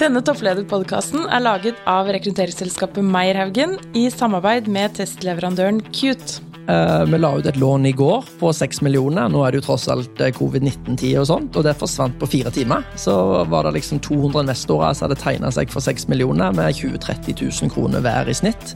[0.00, 6.40] Denne topplederpodkasten er laget av rekrutteringsselskapet Meierhaugen i samarbeid med testleverandøren Cute.
[6.70, 9.28] Eh, Vi la ut et lån i går på 6 millioner.
[9.32, 12.52] Nå er det jo tross alt eh, covid-19-tid, og sånt, og det forsvant på fire
[12.54, 12.84] timer.
[13.00, 13.14] Så
[13.50, 17.40] var det liksom 200 investorer som hadde tegna seg for 6 millioner med 20 000-30
[17.64, 18.74] 000 kroner hver i snitt.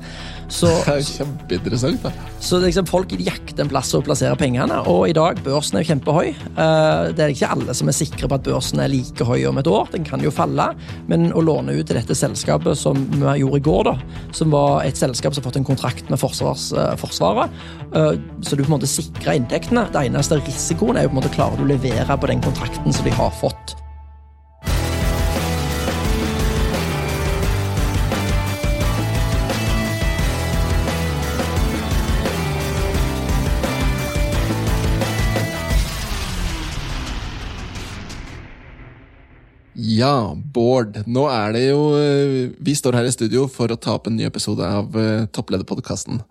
[0.53, 2.03] Så, Det er kjempeinteressant.
[2.05, 2.11] da.
[2.45, 5.93] så liksom folk jakter en plass å plassere pengene, og i dag børsen er jo
[5.95, 6.33] kjempehøy.
[6.35, 9.59] Eh, Det er ikke alle som er sikre på at børsen er like høy om
[9.63, 9.89] et år.
[9.95, 10.71] Den kan jo falle.
[11.09, 13.95] Men å låne ut til dette selskapet som vi gjorde i går, da,
[14.35, 16.71] som var et selskap som har fått en kontrakt med forsvars,
[17.01, 17.51] Forsvaret,
[17.95, 19.87] så du på en måte sikrer inntektene.
[19.95, 22.95] Det eneste risikoen er jo på en måte klarer du å levere på den kontrakten
[22.95, 23.77] som de har fått.
[39.75, 41.01] Ja, Bård.
[41.11, 44.17] Nå er det jo eh, Vi står her i studio for å ta opp en
[44.17, 46.23] ny episode av eh, Topplederpodkasten.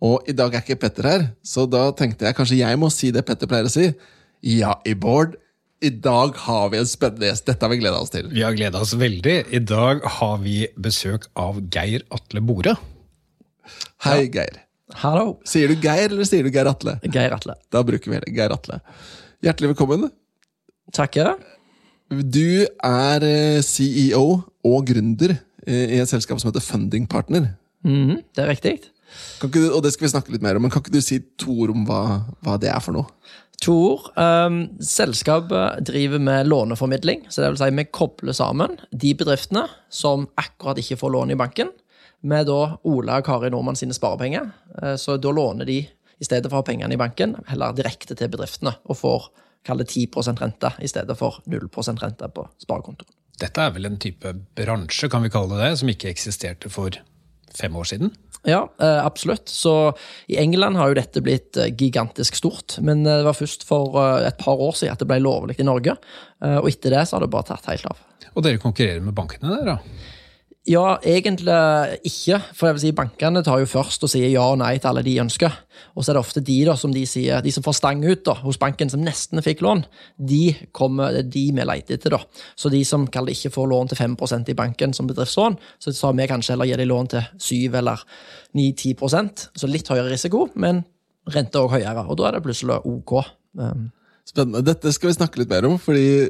[0.00, 3.10] Og i dag er ikke Petter her, så da tenkte jeg kanskje jeg må si
[3.12, 3.90] det Petter pleier å si.
[4.46, 5.36] Ja, i Bård.
[5.84, 7.46] I dag har vi en spennende gjest.
[7.48, 8.26] Dette har vi gleda oss til.
[8.32, 9.36] Vi har gleda oss veldig.
[9.52, 12.74] I dag har vi besøk av Geir Atle Bore.
[14.04, 14.62] Hei, Geir.
[15.00, 16.96] Hallo, Sier du Geir, eller sier du Geir Atle?
[17.06, 17.54] Geir Atle.
[17.72, 18.32] Da bruker vi det.
[18.36, 18.80] Geir Atle.
[19.44, 20.08] Hjertelig velkommen.
[20.96, 21.36] Takker.
[22.10, 24.24] Du er eh, CEO
[24.66, 27.52] og gründer eh, i et selskap som heter Funding Partner.
[27.86, 28.74] Mhm, det er riktig.
[29.40, 31.02] Kan ikke du, og det skal vi snakke litt mer om, men kan ikke du
[31.04, 32.02] si to ord om hva,
[32.44, 33.08] hva det er for noe?
[33.60, 34.06] To ord.
[34.16, 37.26] Um, selskapet driver med låneformidling.
[37.28, 41.40] så det vil si Vi kobler sammen de bedriftene som akkurat ikke får lån i
[41.40, 41.72] banken,
[42.22, 44.50] med da Ola og Kari Nordmann sine sparepenger.
[44.82, 45.78] Eh, Så da låner de,
[46.20, 48.74] i stedet for å ha pengene i banken, heller direkte til bedriftene.
[48.88, 49.30] Og får
[49.64, 53.08] kall det 10 rente i stedet for 0% rente på sparekontoen.
[53.40, 56.96] Dette er vel en type bransje, kan vi kalle det det, som ikke eksisterte for
[57.56, 58.12] fem år siden?
[58.48, 59.48] Ja, eh, absolutt.
[59.48, 59.92] Så
[60.26, 62.78] i England har jo dette blitt eh, gigantisk stort.
[62.80, 65.66] Men eh, det var først for et par år siden at det ble lovlig i
[65.66, 65.96] Norge.
[66.40, 67.98] Og etter det så har det bare tatt helt av.
[68.32, 70.08] Og dere konkurrerer med bankene der, da?
[70.68, 71.54] Ja, egentlig
[72.04, 72.36] ikke.
[72.52, 75.02] For jeg vil si bankene tar jo først og sier ja og nei til alle
[75.06, 75.54] de ønsker.
[75.96, 78.20] Og så er det ofte de da, som de sier, de som får stang ut
[78.28, 79.86] da, hos banken, som nesten fikk lån,
[80.20, 80.42] de
[80.76, 82.12] kommer, det er de vi leter etter.
[82.12, 82.44] da.
[82.60, 86.12] Så de som kaller ikke får lån til 5% i banken som bedriftslån, så sa
[86.12, 88.04] vi kanskje heller gi de lån til 7 eller
[88.56, 90.84] 9-10% Så litt høyere risiko, men
[91.32, 92.04] rente òg høyere.
[92.04, 93.16] Og da er det plutselig OK.
[93.56, 93.88] Um,
[94.28, 94.62] Spennende.
[94.66, 96.28] Dette skal vi snakke litt mer om, fordi,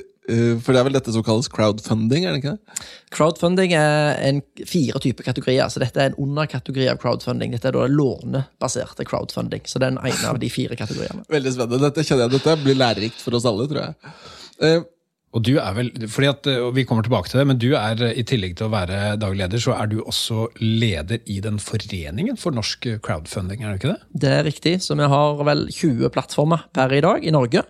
[0.62, 2.26] for det er vel dette som kalles crowdfunding?
[2.26, 2.84] er det ikke det?
[3.16, 7.56] Crowdfunding er en fire typer kategorier, så dette er en underkategori av crowdfunding.
[7.56, 11.25] Dette er da lånebaserte crowdfunding, så det er en ene av de fire kategoriene.
[11.32, 11.82] Veldig spennende.
[11.88, 14.16] Dette kjenner jeg, dette blir lærerikt for oss alle, tror jeg.
[14.60, 14.88] Uh,
[15.30, 18.00] Og du er vel, fordi at, og Vi kommer tilbake til det, men du er
[18.10, 22.38] i tillegg til å være daglig leder, så er du også leder i den foreningen
[22.41, 24.09] for norsk crowdfunding, er det ikke det?
[24.25, 27.62] Det er riktig, så vi har vel 20 plattformer per i dag i Norge.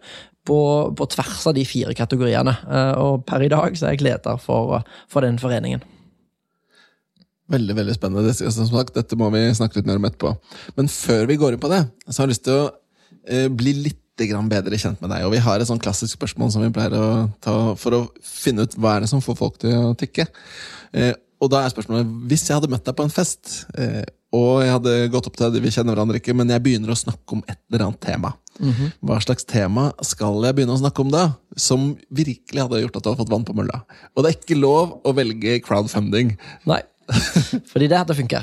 [0.50, 0.61] På,
[0.99, 2.56] på tvers av de fire kategoriene.
[2.66, 4.81] Eh, Og per i dag så er jeg leder for,
[5.11, 5.84] for den foreningen.
[7.50, 8.34] Veldig veldig spennende.
[8.34, 10.34] Som sagt, dette må vi snakke litt mer om etterpå.
[10.77, 12.69] Men før vi går inn på det, så har jeg lyst til å
[13.27, 15.22] eh, bli litt bedre kjent med deg.
[15.25, 17.06] Og vi har et sånn klassisk spørsmål som vi pleier å
[17.41, 20.27] ta for å finne ut hva er det som får folk til å tikke.
[20.93, 23.62] Eh, og da er spørsmålet hvis jeg hadde møtt deg på en fest,
[24.37, 26.99] og jeg hadde gått opp til deg, vi kjenner hverandre ikke, men jeg begynner å
[27.00, 28.34] snakke om et eller annet tema.
[28.59, 31.25] Hva slags tema skal jeg begynne å snakke om da?
[31.56, 33.83] Som virkelig hadde gjort at du hadde fått vann på mølla.
[34.15, 36.34] Og det er ikke lov å velge crowdfunding.
[36.69, 36.83] Nei,
[37.72, 38.43] fordi det hadde funka.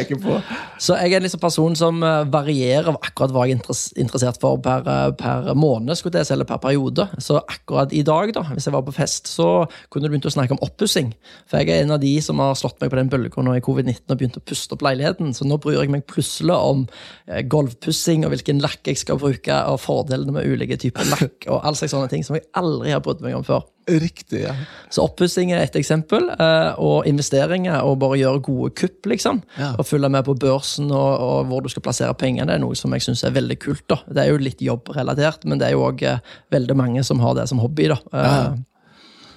[0.00, 0.38] jeg ikke på.
[0.82, 4.60] Så jeg er en liksom person som eh, varierer akkurat hva jeg er interessert for
[4.64, 7.08] per, eh, per måned, skulle jeg eller per periode.
[7.22, 10.34] Så akkurat i dag, da, hvis jeg var på fest, så kunne du begynt å
[10.34, 11.12] snakke om oppussing.
[11.48, 13.64] For jeg er en av de som har slått meg på den bølga nå i
[13.64, 15.34] covid-19 og begynt å puste opp leiligheten.
[15.36, 16.86] Så nå bryr jeg meg plutselig om
[17.26, 21.62] eh, gulvpussing og hvilken lakk jeg skal bruke, og fordelene med ulike typer lakk, og
[21.62, 23.66] all slags sånne ting som jeg aldri har brydd meg om før.
[23.88, 24.52] Riktig, ja.
[24.92, 29.42] Så oppussing er et eksempel, eh, og investeringer og bare gjøre gode kupp, liksom.
[29.58, 29.72] Ja.
[29.80, 32.92] Og følge med på børsen og, og hvor du skal plassere pengene, er noe som
[32.92, 33.84] jeg syns er veldig kult.
[33.88, 34.00] da.
[34.06, 36.04] Det er jo litt jobbrelatert, men det er jo òg
[36.52, 37.88] veldig mange som har det som hobby.
[37.88, 38.00] da.
[38.12, 38.56] Eh, Ja.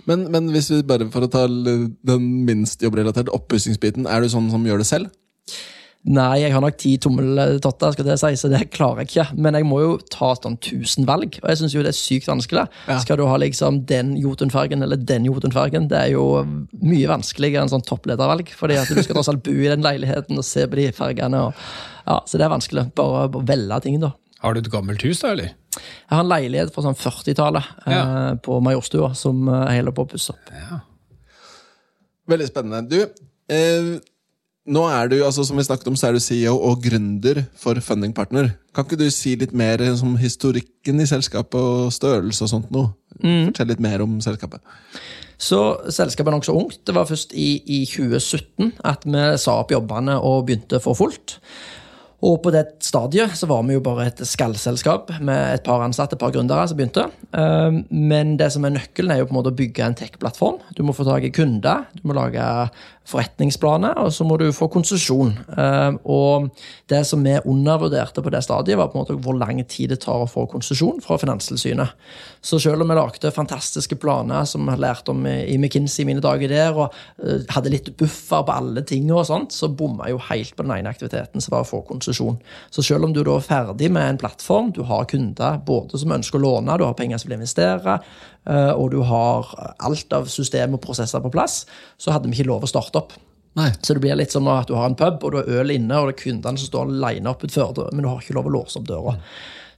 [0.10, 4.50] Men, men hvis vi bare for å ta den minst jobbrelaterte oppussingsbiten, er du sånn
[4.50, 5.12] som gjør det selv?
[6.01, 9.25] Nei, jeg har nok ti tommeltotter, skal det si, så det klarer jeg ikke.
[9.45, 12.30] Men jeg må jo ta sånn tusen valg, og jeg syns jo det er sykt
[12.31, 12.63] vanskelig.
[12.89, 12.98] Ja.
[13.03, 15.86] Skal du ha liksom den Jotunfargen eller den Jotunfargen?
[15.92, 16.25] Det er jo
[16.81, 20.42] mye vanskeligere enn sånn toppledervalg, fordi at du skal tross alt bo i den leiligheten
[20.42, 21.45] og se på de fargene.
[21.51, 21.63] Og,
[22.07, 22.89] ja, så det er vanskelig.
[22.98, 24.15] Bare å velge ting, da.
[24.42, 25.53] Har du et gammelt hus, da, eller?
[25.77, 30.07] Jeg har en leilighet fra sånn 40-tallet eh, på Majorstua som eh, jeg holder på
[30.07, 30.50] å pusse opp.
[30.50, 30.81] Ja.
[32.33, 32.81] Veldig spennende.
[32.89, 34.00] Du, eh,
[34.72, 37.80] nå er du, altså som vi snakket om, så er du CEO og gründer for
[37.84, 38.54] Funding Partner.
[38.76, 42.94] Kan ikke du si litt mer om historikken i selskapet og størrelse og sånt noe?
[43.20, 44.64] Fortell litt mer om selskapet.
[45.42, 45.60] Så
[45.90, 46.80] selskapet er nokså ungt.
[46.86, 51.40] Det var først i, i 2017 at vi sa opp jobbene og begynte for fullt.
[52.22, 56.14] Og på det stadiet så var vi jo bare et skallselskap med et par ansatte,
[56.14, 57.08] et par gründere som begynte.
[57.34, 60.60] Um, Men det som er nøkkelen, er jo på en måte å bygge en tech-plattform.
[60.78, 62.46] Du må få tak i kunder, du må lage
[63.09, 65.33] forretningsplaner, og så må du få konsesjon.
[65.57, 66.50] Um, Og
[66.92, 70.01] det som vi undervurderte på det stadiet, var på en måte hvor lang tid det
[70.03, 71.95] tar å få konsesjon fra Finanstilsynet.
[72.42, 76.09] Så selv om vi lagde fantastiske planer som vi har lært om i McKinsey i
[76.09, 80.09] mine dager der, og eh, hadde litt buffer på alle ting og sånt, så bomma
[80.12, 82.39] jo helt på den ene aktiviteten, som var å få konsesjon.
[82.74, 86.15] Så selv om du da er ferdig med en plattform, du har kunder både som
[86.18, 88.00] ønsker å låne, du har penger som vil investere,
[88.42, 91.60] og du har alt av system og prosesser på plass,
[92.02, 93.14] så hadde vi ikke lov å starte opp.
[93.60, 93.68] Nei.
[93.84, 95.98] Så det blir litt som at du har en pub, og du har øl inne,
[95.98, 98.54] og det er kundene som står alene opp utenfor, men du har ikke lov å
[98.56, 99.18] låse opp døra.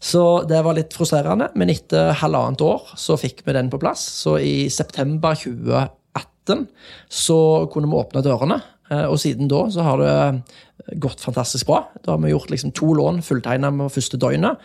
[0.03, 4.03] Så det var litt frustrerende, men etter halvannet år så fikk vi den på plass.
[4.19, 6.67] Så i september 2018
[7.07, 7.39] så
[7.71, 8.59] kunne vi åpne dørene,
[8.91, 11.85] eh, og siden da så har det gått fantastisk bra.
[12.03, 14.59] Da har vi gjort liksom to lån fulltegna med første døgnet.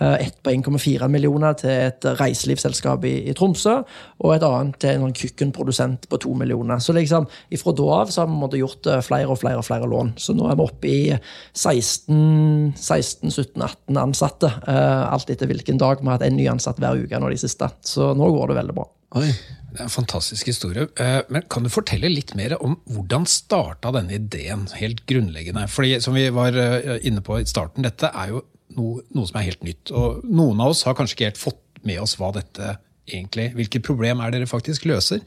[0.00, 3.74] Eh, Ett på 1,4 millioner til et reiselivsselskap i, i Tromsø,
[4.24, 6.80] og et annet til en sånn kjøkkenprodusent på to millioner.
[6.80, 9.88] Så liksom, ifra da av så har vi gjort eh, flere og flere og flere
[9.90, 10.14] lån.
[10.16, 11.00] Så nå er vi oppe i
[11.52, 14.52] 16, 16 17, 18 ansatte.
[14.66, 16.00] eh, Alt etter hvilken dag.
[16.00, 17.68] Vi har hatt en ny ansatt hver uke nå de siste.
[17.84, 18.86] Så nå går det veldig bra.
[19.20, 19.30] Oi.
[19.70, 20.88] Det er en fantastisk historie.
[21.30, 25.68] Men kan du fortelle litt mer om hvordan starta denne ideen, helt grunnleggende?
[25.70, 26.56] Fordi som vi var
[26.98, 28.40] inne på i starten, dette er jo
[28.76, 29.92] noe, noe som er helt nytt.
[29.96, 32.76] Og noen av oss har kanskje ikke helt fått med oss hva dette
[33.10, 35.22] egentlig Hvilket problem er dere faktisk løser?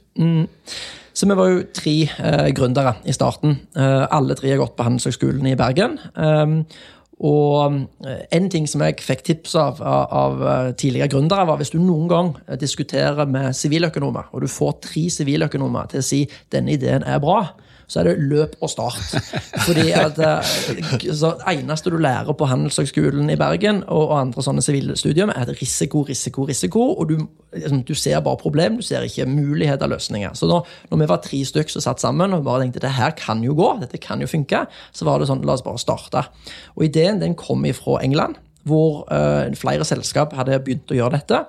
[1.14, 3.58] Så vi var jo tre eh, gründere i starten.
[3.76, 5.98] Eh, alle tre har gått på Handelshøgskolen i Bergen.
[6.16, 6.54] Eh,
[7.24, 11.74] og eh, en ting som jeg fikk tips av, av eh, tidligere gründere, var hvis
[11.76, 16.24] du noen gang eh, diskuterer med siviløkonomer, og du får tre siviløkonomer til å si
[16.54, 17.46] denne ideen er bra,
[17.94, 19.14] så er det løp og start.
[19.68, 20.54] Fordi at eh,
[21.14, 25.54] så eneste du lærer på Handelshøgskolen i Bergen og, og andre sånne sivilstudier, er at
[25.60, 26.88] risiko, risiko, risiko.
[26.98, 30.34] Og du, liksom, du ser bare problem, du ser ikke muligheter, løsninger.
[30.38, 33.14] Så når, når vi var tre stykker som satt sammen og bare tenkte det her
[33.20, 36.26] kan jo gå, dette kan jo funke, så var det sånn la oss bare starte.
[36.74, 41.46] Og ideen den kom ifra England, hvor uh, flere selskap hadde begynt å gjøre dette.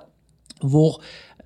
[0.61, 0.99] Hvor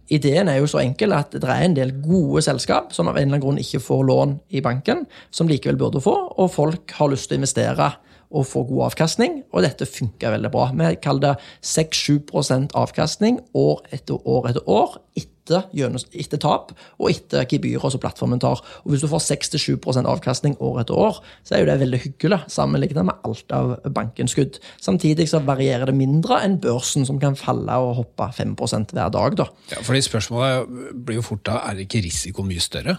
[0.09, 3.27] Ideen er jo så enkel at det er en del gode selskap som av en
[3.27, 7.11] eller annen grunn ikke får lån i banken, som likevel burde få, og folk har
[7.11, 7.91] lyst til å investere
[8.29, 10.67] og få god avkastning, og dette funker veldig bra.
[10.77, 11.35] Vi kaller det
[11.65, 15.38] 6-7 avkastning år etter år etter år etter,
[15.73, 18.61] gjennom- etter tap og etter gebyrer som plattformen tar.
[18.85, 22.41] Og Hvis du får 6-7% avkastning år etter år, så er jo det veldig hyggelig
[22.47, 24.59] sammenlignet med alt av bankens skudd.
[24.81, 29.35] Samtidig så varierer det mindre enn børsen, som kan falle og hoppe 5% hver dag.
[29.35, 29.45] da.
[29.71, 30.67] Ja, fordi Spørsmålet
[31.05, 32.97] blir jo fort da, er ikke risiko mye større?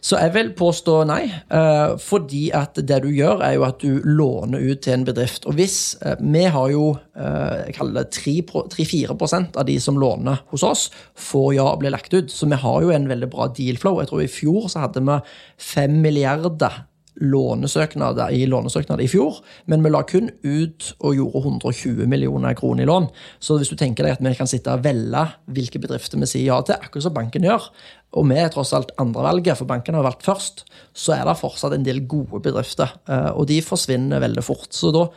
[0.00, 4.02] Så jeg vil påstå nei, eh, fordi at det du gjør, er jo at du
[4.04, 5.46] låner ut til en bedrift.
[5.46, 10.42] Og hvis eh, Vi har jo eh, jeg kaller det 3-4 av de som låner
[10.52, 12.30] hos oss, får ja og blir lagt ut.
[12.30, 14.00] Så vi har jo en veldig bra deal flow.
[14.00, 15.18] Jeg tror i fjor så hadde vi
[15.58, 16.84] 5 milliarder
[17.20, 19.40] lånesøknader i lånesøknader i fjor,
[19.70, 23.08] men vi la kun ut og gjorde 120 millioner kroner i lån.
[23.42, 25.24] Så hvis du tenker deg at vi kan sitte og velge
[25.54, 27.70] hvilke bedrifter vi sier ja til, akkurat som banken gjør,
[28.16, 30.64] og vi er tross alt andrevalget, for banken har valgt først,
[30.96, 34.70] så er det fortsatt en del gode bedrifter, eh, og de forsvinner veldig fort.
[34.72, 35.08] Så da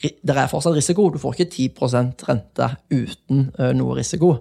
[0.00, 1.10] det er fortsatt risiko.
[1.12, 4.38] Du får ikke 10 rente uten eh, noe risiko.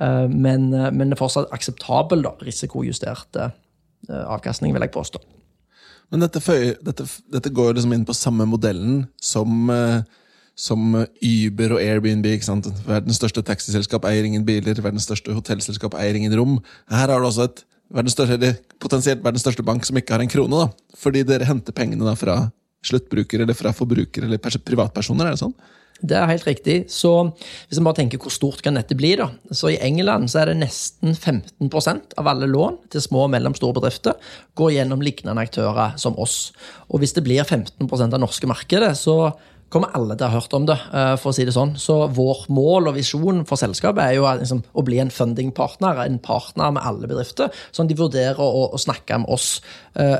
[0.00, 3.36] Eh, Men, men det er fortsatt akseptabel da, risikojustert
[4.08, 5.20] avkastning, vil jeg påstå.
[6.10, 6.40] Men dette,
[6.82, 9.68] dette, dette går liksom inn på samme modellen som,
[10.60, 12.26] som Uber og Airbnb.
[12.34, 12.68] ikke sant?
[12.84, 16.58] Verdens største taxiselskap eier ingen biler, verdens største hotellselskap eier ingen rom.
[16.92, 20.30] Her har du også et verdens største, potensielt verdens største bank som ikke har en
[20.30, 20.66] krone.
[20.66, 20.96] da.
[21.00, 22.42] Fordi dere henter pengene da fra
[22.86, 25.26] sluttbrukere eller fra forbrukere eller privatpersoner.
[25.26, 25.56] er det sånn?
[26.00, 26.76] Det er helt riktig.
[26.88, 27.10] Så
[27.68, 29.28] hvis man bare tenker hvor stort kan dette bli, da.
[29.52, 33.76] Så i England så er det nesten 15% av alle lån til små og mellomstore
[33.76, 34.16] bedrifter
[34.56, 36.52] går gjennom lignende aktører som oss.
[36.88, 39.34] Og hvis det blir 15% av norske markedet, så
[39.70, 41.76] kommer alle til å ha hørt om det, eh, for å si det sånn.
[41.78, 46.18] Så vår mål og visjon for selskapet er jo liksom, å bli en fundingpartner, en
[46.18, 49.60] partner med alle bedrifter, sånn de vurderer å, å snakke med oss.
[49.94, 50.18] Eh,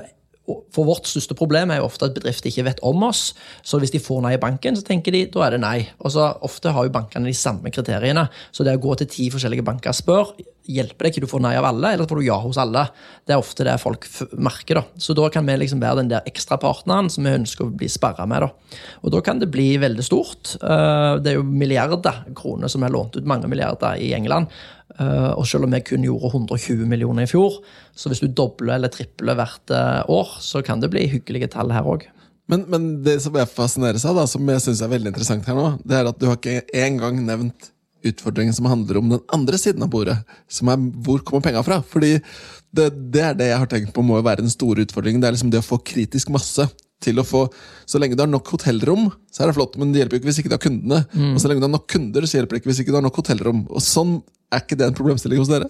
[0.74, 3.34] For vårt største problem er jo ofte at bedrifter ikke vet om oss.
[3.62, 5.88] Så hvis de får nei i banken, så tenker de da er det nei.
[6.02, 8.24] Og så Ofte har jo bankene de samme kriteriene.
[8.50, 11.42] Så det å gå til ti forskjellige banker og spørre hjelper det ikke du får
[11.44, 12.86] nei av alle, eller får du ja hos alle.
[13.26, 14.80] Det er ofte det folk merker.
[14.80, 15.00] da.
[15.00, 18.26] Så da kan vi liksom være den der ekstrapartneren som vi ønsker å bli sperra
[18.30, 18.46] med.
[18.46, 18.80] da.
[19.04, 20.56] Og da kan det bli veldig stort.
[20.60, 24.52] Eh, det er jo milliarder kroner som er lånt ut, mange milliarder i England.
[24.98, 27.60] Eh, og selv om vi kun gjorde 120 millioner i fjor,
[27.94, 31.72] så hvis du dobler eller tripler hvert eh, år, så kan det bli hyggelige tall
[31.74, 32.08] her òg.
[32.50, 35.54] Men, men, det som jeg fascinerer seg da, som jeg syns er veldig interessant her
[35.54, 37.70] nå, det er at du har ikke engang nevnt
[38.06, 40.16] utfordringen som handler om den andre siden av bordet.
[40.48, 41.80] Som er hvor kommer penga fra?
[41.86, 45.22] Fordi det, det, er det jeg har tenkt på må være den store utfordringen.
[45.22, 46.68] Det er liksom det å få kritisk masse
[47.00, 47.46] til å få
[47.88, 50.28] Så lenge du har nok hotellrom, så er det flott, men det hjelper jo ikke
[50.28, 50.98] hvis ikke du har kundene.
[51.10, 51.30] Mm.
[51.32, 53.06] Og så lenge du har nok kunder, så hjelper det ikke hvis ikke du har
[53.06, 53.64] nok hotellrom.
[53.72, 54.18] Og sånn
[54.52, 55.66] er ikke det en problemstilling hos dere?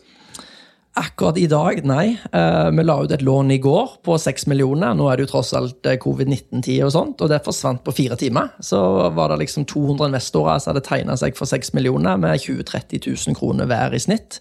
[0.99, 2.17] Akkurat i dag, nei.
[2.35, 4.97] Uh, vi la ut et lån i går på seks millioner.
[4.99, 8.19] Nå er det jo tross alt eh, covid-19-tid, og sånt, og det forsvant på fire
[8.19, 8.51] timer.
[8.59, 8.81] Så
[9.15, 13.07] var det liksom 200 investorer som hadde tegna seg for seks millioner med 20 000-30
[13.07, 14.41] 000 kroner hver i snitt.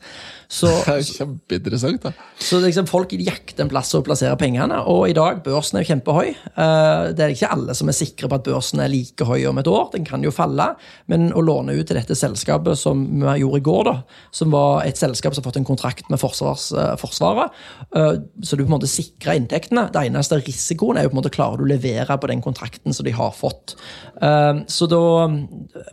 [0.59, 2.01] Så, det er kjempeinteressant.
[2.07, 2.11] da.
[2.41, 5.91] Så liksom, Folk jakter en plass å plassere pengene, og i dag børsen er jo
[5.91, 6.31] kjempehøy.
[6.55, 9.61] Uh, det er ikke alle som er sikre på at børsen er like høy om
[9.61, 10.71] et år, den kan jo falle.
[11.11, 13.93] Men å låne ut til dette selskapet som vi gjorde i går, da,
[14.33, 17.53] som var et selskap som har fått en kontrakt med forsvars, uh, Forsvaret,
[17.93, 19.85] uh, så du på en måte sikrer inntektene.
[19.93, 22.97] Det eneste risikoen er jo på en måte klarer du å levere på den kontrakten
[22.97, 23.75] som de har fått.
[24.69, 24.99] Så da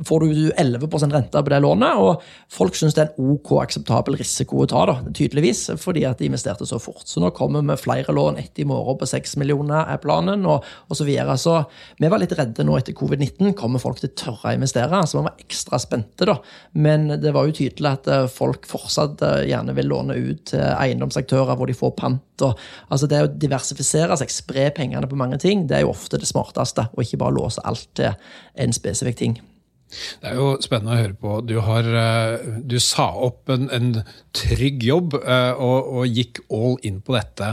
[0.06, 4.16] får du 11 rente på det lånet, og folk syns det er en OK akseptabel
[4.18, 7.06] risiko risiko å ta, da, tydeligvis, fordi at de investerte så fort.
[7.06, 10.46] Så nå kommer vi med flere lån etter i morgen på seks millioner, er planen,
[10.46, 11.36] og, og så videre.
[11.36, 11.64] Så
[11.98, 13.54] vi var litt redde nå etter covid-19.
[13.56, 15.02] Kommer folk til å tørre å investere?
[15.06, 16.38] Så vi var ekstra spente, da.
[16.74, 20.62] Men det var jo tydelig at eh, folk fortsatt eh, gjerne vil låne ut til
[20.62, 22.46] eiendomsaktører hvor de får pant.
[22.46, 22.62] Og,
[22.92, 26.28] altså det å diversifisere seg, spre pengene på mange ting, det er jo ofte det
[26.28, 28.12] smarteste, og ikke bare låse alt til
[28.60, 29.38] en spesifikk ting.
[29.86, 31.32] Det er jo spennende å høre på.
[31.46, 33.90] Du, har, eh, du sa opp en, en
[34.36, 37.52] trygg jobb eh, og, og, gikk all in på dette.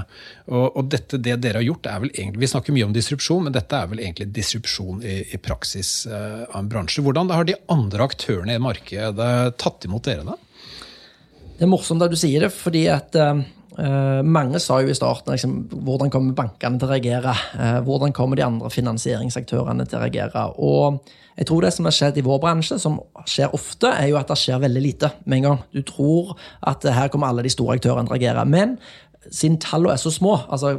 [0.50, 3.46] Og, og, dette, det dere har gjort, er vel egentlig Vi snakker mye om disrupsjon,
[3.48, 7.06] men dette er vel egentlig disrupsjon i, i praksis eh, av en bransje.
[7.06, 10.40] Hvordan har de andre aktørene i markedet tatt imot dere, da?
[11.54, 13.14] Det er morsomt at du sier det, fordi at
[14.24, 17.34] mange sa jo i starten liksom, hvordan kommer bankene til å reagere?
[17.58, 20.44] Uh, hvordan kommer de andre finansieringsaktørene til å reagere?
[20.62, 21.00] Og
[21.38, 24.30] jeg tror det som har skjedd i vår bransje, som skjer ofte, er jo at
[24.30, 25.64] det skjer veldig lite med en gang.
[25.74, 28.46] Du tror at her kommer alle de store aktørene til å reagere.
[28.46, 28.78] Men
[29.30, 30.78] siden tallene er så små altså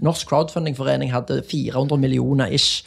[0.00, 2.86] Norsk crowdfundingforening hadde 400 millioner ish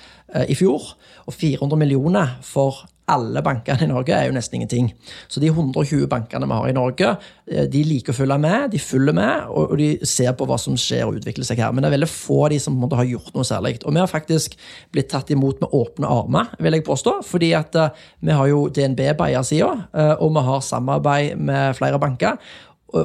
[0.50, 0.95] i fjor.
[1.29, 4.89] Og 400 millioner for alle bankene i Norge er jo nesten ingenting.
[5.27, 7.10] Så de 120 bankene vi har i Norge,
[7.51, 10.77] eh, de liker å følge med, de følger med, og de ser på hva som
[10.79, 11.74] skjer og utvikler seg her.
[11.74, 13.75] Men det er veldig få av de som måte, har gjort noe særlig.
[13.83, 14.55] Og vi har faktisk
[14.93, 17.17] blitt tatt imot med åpne armer, vil jeg påstå.
[17.27, 21.75] Fordi at uh, vi har jo DNB på eiersida, uh, og vi har samarbeid med
[21.79, 22.39] flere banker.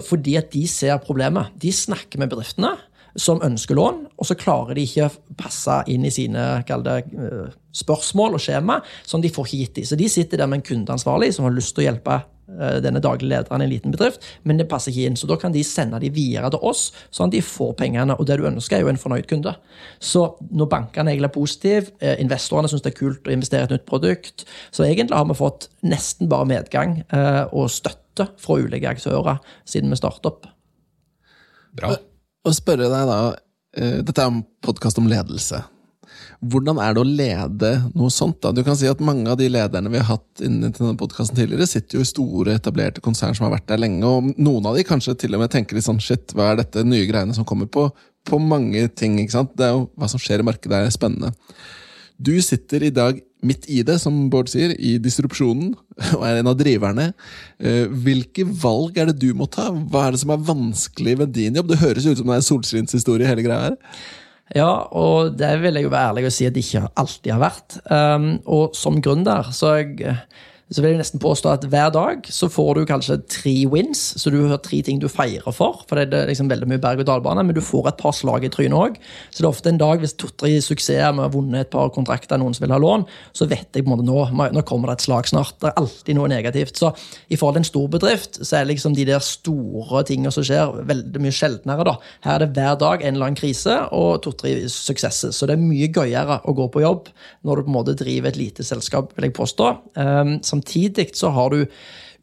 [0.04, 1.48] Fordi at de ser problemet.
[1.56, 2.74] De snakker med bedriftene
[3.16, 8.34] som ønsker lån, og så klarer de ikke passe inn i sine det, eh, spørsmål
[8.34, 9.84] og skjema, som de får ikke gitt dem.
[9.84, 12.16] Så de sitter der med en kundeansvarlig som har lyst til å hjelpe
[12.48, 15.16] eh, denne daglige lederen i en liten bedrift, men det passer ikke inn.
[15.16, 18.16] Så da kan de sende de videre til oss, sånn at de får pengene.
[18.18, 19.54] Og det du ønsker, er jo en fornøyd kunde.
[20.00, 23.70] Så når bankene egentlig er positive, eh, investorene syns det er kult å investere i
[23.70, 27.02] et nytt produkt, så egentlig har vi fått nesten bare medgang
[27.52, 29.38] og støtte fra ulike aktører
[29.68, 30.46] siden vi startet opp.
[31.78, 31.96] Bra
[32.50, 35.60] å spørre deg da uh, Dette er en podkast om ledelse.
[36.38, 38.38] Hvordan er det å lede noe sånt?
[38.44, 38.52] da?
[38.54, 41.38] Du kan si at Mange av de lederne vi har hatt innen til denne podkasten
[41.38, 44.06] tidligere, sitter jo i store, etablerte konsern som har vært der lenge.
[44.06, 46.86] og Noen av de kanskje til og med tenker litt sånn shit, hva er dette
[46.86, 47.88] nye greiene som kommer på,
[48.28, 49.18] på mange ting?
[49.18, 49.56] ikke sant?
[49.58, 51.34] Det er jo Hva som skjer i markedet, er spennende.
[52.18, 55.70] Du sitter i dag midt i det, som Bård sier, i disrupsjonen,
[56.16, 57.12] og er en av driverne.
[57.62, 59.68] Eh, hvilke valg er det du må ta?
[59.70, 61.70] Hva er det som er vanskelig ved din jobb?
[61.70, 63.78] Det høres ut som det er solskinnshistorie, hele greia her.
[64.56, 67.42] Ja, og det vil jeg jo være ærlig og si at det ikke alltid har
[67.42, 67.78] vært.
[67.92, 70.16] Um, og som gründer så er jeg
[70.68, 74.02] så vil jeg nesten påstå at hver dag så får du kanskje tre wins.
[74.20, 77.44] Så du har tre ting du feirer for, for det er liksom veldig mye berg-og-dal-bane.
[77.46, 78.98] Men du får et par slag i trynet òg.
[79.30, 81.88] Så det er ofte en dag hvis to-tre suksesser med å ha vunnet et par
[81.94, 83.06] kontrakter, noen som vil ha lån,
[83.36, 85.56] så vet jeg på en måte nå nå kommer det et slag snart.
[85.60, 86.76] Det er alltid noe negativt.
[86.80, 86.92] Så
[87.28, 90.74] i forhold til en stor bedrift, så er liksom de der store tingene som skjer,
[90.88, 91.86] veldig mye sjeldnere.
[91.88, 91.96] da.
[92.26, 95.32] Her er det hver dag en eller annen krise og to-tre suksesser.
[95.32, 97.08] Så det er mye gøyere å gå på jobb
[97.46, 99.70] når du på en måte driver et lite selskap, vil jeg påstå.
[99.96, 101.66] Um, Samtidig så har du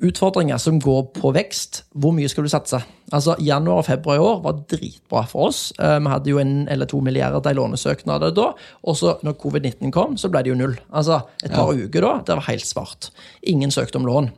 [0.03, 1.83] utfordringer som går på vekst.
[1.95, 2.81] Hvor mye skal du satse?
[3.15, 5.71] Altså, Januar og februar i år var dritbra for oss.
[5.79, 8.49] Eh, vi hadde jo en eller to milliarder i lånesøknader da.
[8.83, 10.75] Og så når covid-19 kom, så ble det jo null.
[10.91, 11.85] Altså, Et par ja.
[11.85, 13.11] uker da, det var helt svart.
[13.43, 14.33] Ingen søkte om lån.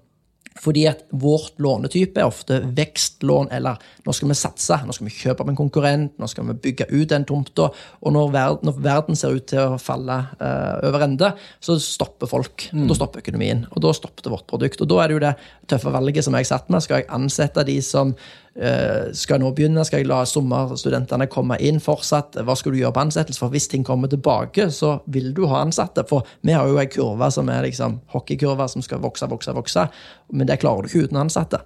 [0.61, 5.15] Fordi at vårt lånetype er ofte vekstlån, eller nå skal vi satse, nå skal vi
[5.15, 7.67] kjøpe opp en konkurrent, nå skal vi bygge ut den tomta.
[7.99, 11.33] Og når verden, når verden, ser ut til å falle uh, over ende,
[11.63, 12.69] så stopper folk.
[12.71, 12.85] Mm.
[12.87, 13.65] Da stopper økonomien.
[13.73, 14.81] Og da stoppet vårt produkt.
[14.83, 15.33] Og da er det jo det
[15.67, 16.85] tøffe valget som jeg satt med.
[16.85, 19.83] Skal jeg ansette de som uh, skal nå begynne?
[19.87, 22.39] Skal jeg la sommerstudentene komme inn fortsatt?
[22.47, 23.43] Hva skal du gjøre på ansettelse?
[23.43, 26.07] For hvis ting kommer tilbake, så vil du ha ansatte.
[26.07, 29.89] For vi har jo ei kurve som er liksom hockeykurve, som skal vokse, vokse, vokse.
[30.31, 31.65] Men det klarer du ikke uten ansatte.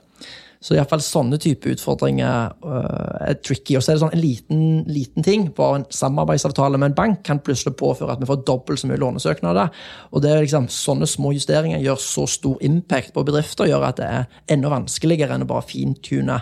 [0.61, 3.75] Så iallfall sånne type utfordringer uh, er tricky.
[3.77, 5.47] Og så er det sånn en liten, liten ting.
[5.57, 9.01] Bare en samarbeidsavtale med en bank kan plutselig påføre at vi får dobbelt så mye
[9.01, 9.73] lånesøknader.
[10.13, 13.97] Og det er liksom, Sånne små justeringer gjør så stor impact på bedrifter, gjør at
[13.97, 16.37] det er enda vanskeligere enn å bare fintune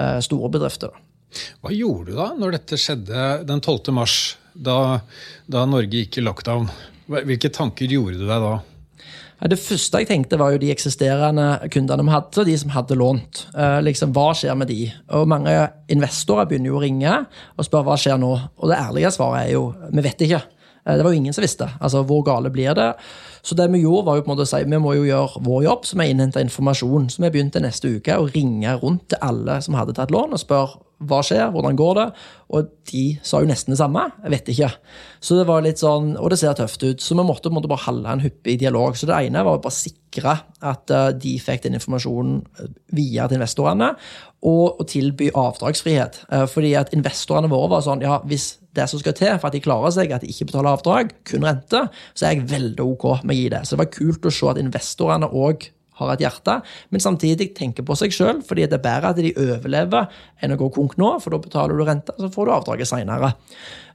[0.00, 0.92] Eh, store bedrifter.
[1.60, 3.92] Hva gjorde du da når dette skjedde den 12.
[3.94, 4.16] mars,
[4.54, 5.00] da,
[5.50, 6.70] da Norge gikk i lockdown?
[7.10, 8.54] Hvilke tanker gjorde du deg da?
[9.48, 13.46] Det første jeg tenkte, var jo de eksisterende kundene vi hadde, de som hadde lånt.
[13.56, 14.90] Eh, liksom, Hva skjer med de?
[15.16, 15.54] Og Mange
[15.88, 17.14] investorer begynner jo å ringe
[17.56, 18.34] og spørre hva skjer nå.
[18.60, 20.42] Og det ærlige svaret er jo vi vet ikke.
[20.84, 21.70] Eh, det var jo ingen som visste.
[21.80, 22.90] Altså, Hvor gale blir det?
[23.42, 25.42] Så det vi gjorde, var jo på en måte å si vi må jo gjøre
[25.46, 27.08] vår jobb, så vi innhenta informasjon.
[27.12, 30.42] Så vi begynte neste uke å ringe rundt til alle som hadde tatt lån, og
[30.42, 32.06] spørre hva skjer, hvordan går det?
[32.52, 34.02] Og de sa jo nesten det samme.
[34.20, 34.68] Jeg vet ikke.
[35.24, 37.00] Så det var litt sånn, Og det ser tøft ut.
[37.00, 38.96] Så vi måtte, måtte bare holde en hyppig dialog.
[38.96, 43.28] Så det ene var å bare sikre at eh, de fikk den informasjonen eh, via
[43.28, 43.94] til investorene,
[44.44, 46.24] og å tilby avdragsfrihet.
[46.28, 49.56] Eh, fordi at investorene våre var sånn ja, hvis det som skal til for at
[49.56, 53.08] de klarer seg, at de ikke betaler avdrag, kun rente, så er jeg veldig ok
[53.30, 53.62] med å gi det.
[53.64, 55.70] Så det var kult å se at investorene òg
[56.00, 56.56] har et hjerte,
[56.92, 60.08] men samtidig tenker på seg sjøl, fordi det er bedre at de overlever
[60.40, 63.34] enn å gå konk nå, for da betaler du rente, så får du avdraget seinere.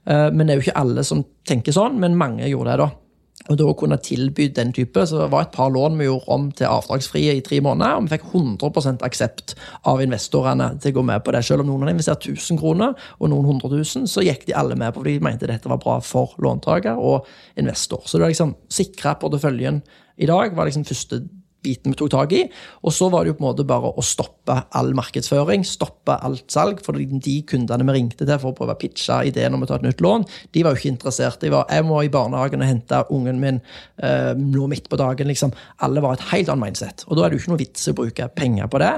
[0.06, 3.05] Eh, men det er jo ikke alle som tenker sånn, men mange gjorde det, da.
[3.46, 6.48] Og da kunne tilby den type, så det var et par lån vi gjorde om
[6.52, 9.54] til avdragsfrie i tre måneder, og vi fikk 100% aksept
[9.86, 11.44] av investorene til å gå med på det.
[11.46, 14.78] Selv om noen hadde investert 1000 kroner, og noen 100 000, så gikk de alle
[14.80, 17.30] med på fordi de mente dette var bra for låntaker og
[17.62, 18.02] investor.
[18.06, 19.84] Så det var liksom sikra porteføljen
[20.18, 21.22] i dag var liksom første
[21.66, 22.44] biten vi tok tak i.
[22.86, 26.46] Og så var det jo på en måte bare å stoppe all markedsføring, stoppe alt
[26.54, 26.82] salg.
[26.86, 29.80] For de kundene vi ringte til for å prøve å pitche ideen om å ta
[29.80, 30.26] et nytt lån,
[30.56, 31.42] de var jo ikke interessert.
[31.44, 33.62] De var jeg må i barnehagen og hente ungen min
[33.98, 35.30] eh, nå midt på dagen.
[35.32, 35.54] liksom.
[35.86, 37.06] Alle var et helt annet mindset.
[37.10, 38.96] Og da er det jo ikke noe vits i å bruke penger på det.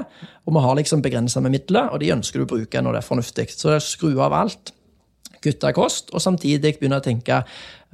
[0.48, 3.02] Og vi har liksom begrensa med midler, og de ønsker du å bruke når det
[3.02, 3.48] er fornuftig.
[3.52, 4.74] Så det er skru av alt
[5.44, 7.42] kutte kost, og samtidig begynne å tenke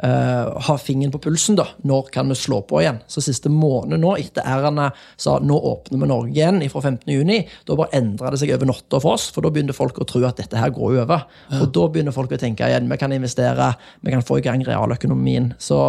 [0.03, 1.59] uh, ha fingeren på pulsen.
[1.59, 3.01] da, Når kan vi slå på igjen?
[3.11, 7.79] Så siste måned nå, etter r-ene sa nå åpner vi Norge igjen fra 15.6, da
[7.79, 9.29] bare endra det seg over natta for oss.
[9.35, 11.29] For da begynner folk å tro at dette her går over.
[11.51, 11.63] Ja.
[11.63, 12.91] Og da begynner folk å tenke igjen.
[12.91, 15.53] Vi kan investere, vi kan få i gang realøkonomien.
[15.63, 15.81] Så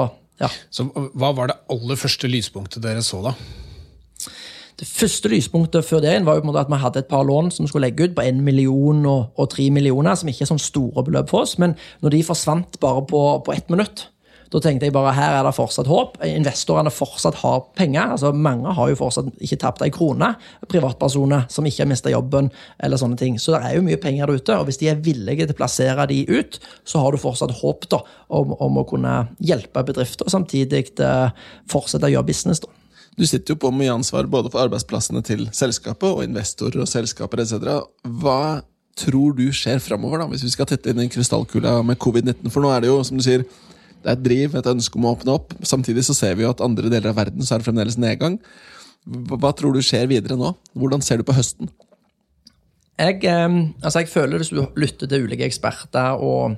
[0.41, 0.49] ja.
[0.67, 3.35] Så hva var det aller første lyspunktet dere så, da?
[4.75, 7.23] Det første lyspunktet før det var jo på en måte at vi hadde et par
[7.23, 10.43] lån som vi skulle legge ut på 1 million og, og 3 millioner, som ikke
[10.43, 11.55] er sånn store beløp for oss.
[11.61, 14.09] Men når de forsvant bare på, på ett minutt,
[14.53, 16.19] da tenkte jeg bare her er det fortsatt håp.
[16.27, 18.11] Investorene fortsatt har penger.
[18.13, 20.33] altså Mange har jo fortsatt ikke tapt ei krone.
[20.69, 22.51] Privatpersoner som ikke har mista jobben.
[22.79, 23.39] eller sånne ting.
[23.39, 24.59] Så det er jo mye penger der ute.
[24.59, 27.89] Og hvis de er villige til å plassere de ut, så har du fortsatt håp
[27.89, 31.29] da, om, om å kunne hjelpe bedrifter, og samtidig eh,
[31.71, 32.61] fortsette å gjøre business.
[32.63, 32.84] da.
[33.15, 37.43] Du sitter jo på mye ansvar både for arbeidsplassene til selskapet og investorer og selskaper
[37.43, 37.85] etc.
[38.03, 38.61] Hva
[38.99, 42.51] tror du skjer framover, hvis vi skal tette inn i krystallkula med covid-19?
[42.51, 43.45] For nå er det jo, som du sier,
[44.03, 45.55] det er et driv, et ønske om å åpne opp.
[45.65, 48.37] Samtidig så ser vi jo at andre deler av verden så er det fremdeles nedgang.
[49.05, 50.51] Hva tror du skjer videre nå?
[50.75, 51.71] Hvordan ser du på høsten?
[52.95, 56.55] Jeg, eh, altså jeg føler Hvis du lytter til ulike eksperter og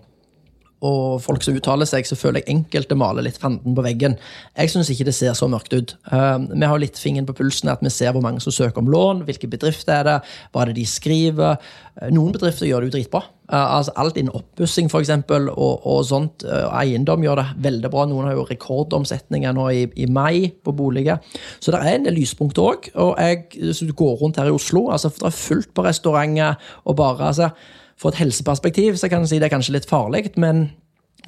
[0.86, 4.18] og folk som uttaler seg, så føler jeg enkelte maler litt fanden på veggen.
[4.54, 5.96] Jeg syns ikke det ser så mørkt ut.
[6.12, 8.92] Uh, vi har litt fingeren på pulsen, at vi ser hvor mange som søker om
[8.94, 10.18] lån, hvilke bedrifter er det,
[10.54, 11.58] hva er det de skriver.
[11.98, 13.24] Uh, noen bedrifter gjør det jo dritbra.
[13.50, 14.92] Uh, altså alt innen oppussing.
[14.94, 16.46] Og, og sånt.
[16.46, 18.06] eiendom gjør det veldig bra.
[18.06, 21.26] Noen har jo rekordomsetninger nå i, i mai på boliger.
[21.58, 22.92] Så det er en del lyspunkter òg.
[23.02, 26.62] Og jeg, hvis du går rundt her i Oslo, altså det er fullt på restauranter
[26.86, 27.50] og bare altså,
[27.98, 30.70] fra et helseperspektiv så kan jeg si det er kanskje litt farlig, men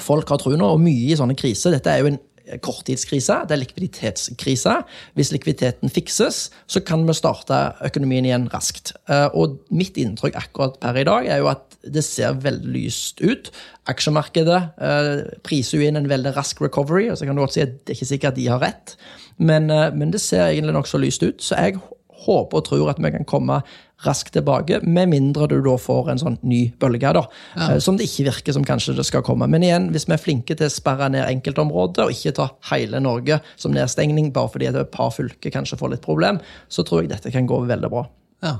[0.04, 1.74] folk har tro nå, og mye i sånne kriser.
[1.76, 2.20] Dette er jo en
[2.64, 4.76] korttidskrise, det er likviditetskrise.
[5.18, 8.94] Hvis likviditeten fikses, så kan vi starte økonomien igjen raskt.
[9.10, 13.22] Eh, og mitt inntrykk akkurat per i dag er jo at det ser veldig lyst
[13.22, 13.52] ut.
[13.92, 15.14] Aksjemarkedet eh,
[15.46, 17.94] priser jo inn en veldig rask recovery, og så kan du godt si at det
[17.94, 18.98] er ikke sikkert at de har rett,
[19.38, 21.44] men, eh, men det ser egentlig nokså lyst ut.
[21.44, 21.80] Så jeg
[22.26, 23.62] håper og tror at vi kan komme
[24.06, 27.26] raskt tilbake, med mindre du da får en sånn ny bølge, da,
[27.60, 27.68] ja.
[27.84, 29.50] som det ikke virker som kanskje det skal komme.
[29.52, 33.02] Men igjen, hvis vi er flinke til å sperre ned enkeltområder, og ikke ta hele
[33.04, 36.40] Norge som nedstengning bare fordi et par fylker kanskje får litt problem,
[36.72, 38.06] så tror jeg dette kan gå veldig bra.
[38.46, 38.56] Ja.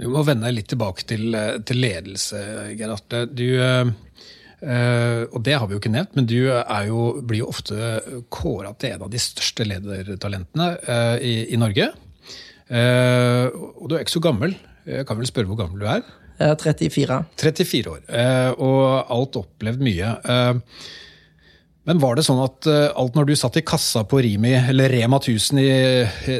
[0.00, 2.38] Vi må vende litt tilbake til, eh, til ledelse,
[2.76, 3.92] Geir Du, eh, eh,
[4.60, 7.74] og det har vi jo ikke nevnt, men du er jo, blir jo ofte
[8.28, 11.90] kåra til en av de største ledertalentene eh, i, i Norge.
[12.70, 14.54] Eh, og du er ikke så gammel.
[14.86, 16.04] Jeg kan vel spørre hvor gammel du er?
[16.40, 17.20] Eh, 34.
[17.40, 20.16] 34 år, eh, og alt opplevd mye.
[20.24, 20.88] Eh,
[21.88, 24.92] Men var det sånn at eh, alt når du satt i kassa på Rimi, eller
[24.92, 25.70] Rema 1000 i,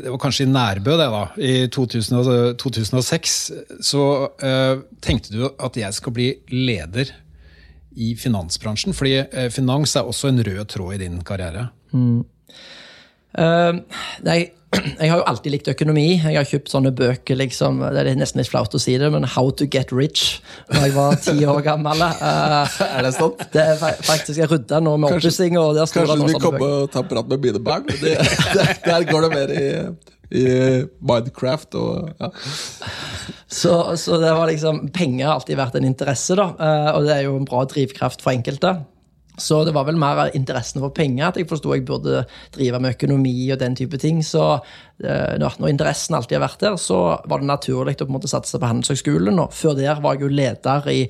[0.05, 2.21] det var kanskje i Nærbø det da, i 2000,
[2.61, 3.39] 2006,
[3.83, 4.05] så
[4.45, 7.11] uh, tenkte du at jeg skal bli leder
[8.01, 8.95] i finansbransjen?
[8.97, 11.69] Fordi eh, finans er også en rød tråd i din karriere.
[13.39, 13.73] Eh,
[14.27, 14.39] nei,
[15.03, 16.05] jeg har jo alltid likt økonomi.
[16.19, 19.27] Jeg har kjøpt sånne bøker, liksom, det er nesten litt flaut å si det, men
[19.35, 20.39] How to get rich,
[20.71, 22.05] da jeg var ti år gammel.
[22.23, 23.43] Uh, Er det sant?
[23.55, 26.79] det er faktisk, Jeg rydda nå med Kanskje- oppussing, Kanskje det du vil komme bøker.
[26.87, 27.91] og ta en prat med mine barn?
[27.91, 28.17] Det,
[28.87, 29.67] der går det mer i,
[30.31, 30.47] i
[31.03, 32.31] Minecraft og ja.
[33.51, 37.17] Så, så det var liksom, penger har alltid vært en interesse, da, eh, og det
[37.17, 38.77] er jo en bra drivkraft for enkelte.
[39.41, 42.95] Så det var vel mer interessen for penger at jeg forsto jeg burde drive med
[42.97, 44.21] økonomi og den type ting.
[44.27, 44.43] Så
[45.03, 48.31] eh, når interessen alltid har vært der, så var det naturlig å på en måte
[48.31, 49.41] satse på Handelshøyskolen.
[49.41, 51.01] Og før der var jeg jo leder i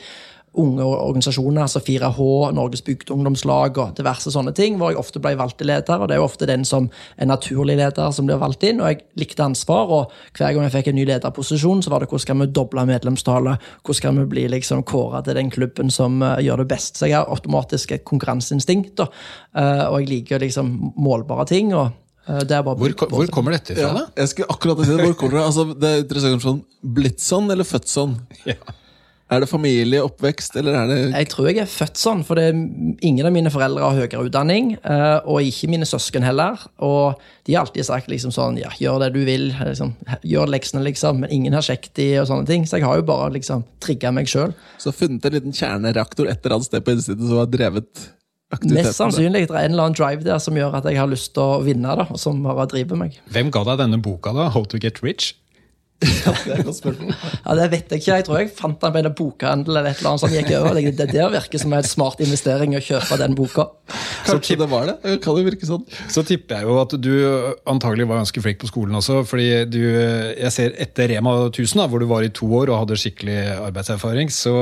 [0.59, 2.25] unge organisasjoner, altså 4H,
[2.57, 6.01] Norges bygdeungdomslag og diverse sånne ting, hvor jeg ofte ble valgt til leder.
[6.01, 8.81] og Det er jo ofte den som er naturlig leder som blir valgt inn.
[8.81, 12.11] og Jeg likte ansvar, og hver gang jeg fikk en ny lederposisjon, så var det
[12.11, 16.19] hvordan skal vi doble medlemstallet, hvordan skal vi bli liksom kåra til den klubben som
[16.23, 16.99] uh, gjør det best.
[16.99, 19.15] Så jeg har automatisk et konkurranseinstinkt, og,
[19.55, 21.75] uh, og jeg liker liksom målbare ting.
[21.75, 21.93] og
[22.27, 23.87] eh, det er bare Hvor, hvor kommer dette fra?
[23.87, 24.07] Ja, da?
[24.17, 25.07] jeg skulle akkurat si det.
[25.07, 25.47] Hvor kommer det?
[25.47, 28.19] Altså, det er interessant sånn, Blitt sånn eller født sånn?
[28.49, 28.59] Ja.
[29.31, 32.49] Er det familie, oppvekst, eller er det Jeg tror jeg er født sånn, for det,
[33.07, 34.73] ingen av mine foreldre har høyere utdanning.
[34.83, 36.59] eh, Og ikke mine søsken heller.
[36.83, 37.14] Og
[37.47, 39.95] de har alltid sagt liksom sånn ja, gjør det du vil, liksom,
[40.27, 41.21] gjør leksene, liksom.
[41.23, 42.66] Men ingen har sjekket de og sånne ting.
[42.66, 44.53] Så jeg har jo bare liksom trigga meg sjøl.
[44.83, 48.09] Så funnet en liten kjernereaktor et eller annet sted på innsiden som har drevet
[48.51, 48.83] aktiviteten?
[48.83, 51.35] Mest sannsynlig det er en eller annen drive der som gjør at jeg har lyst
[51.37, 53.21] til å vinne, da, og som bare driver meg.
[53.31, 54.49] Hvem ga deg denne boka, da?
[54.51, 55.37] How to get rich?
[56.01, 57.13] Det er et godt spørsmål.
[57.45, 58.15] Ja, Det vet jeg ikke.
[58.17, 60.79] Jeg tror jeg fant den på en bokhandel eller et eller annet som gikk over.
[60.79, 63.67] Det det der virker som en smart investering å kjøpe den boka.
[64.27, 64.97] Kanskje det var det?
[65.05, 65.85] Det Kan det virke sånn.
[66.13, 67.13] Så tipper jeg jo at du
[67.69, 69.21] antagelig var ganske flink på skolen også.
[69.29, 72.85] fordi du, jeg ser etter Rema 1000, da, hvor du var i to år og
[72.85, 74.57] hadde skikkelig arbeidserfaring, så,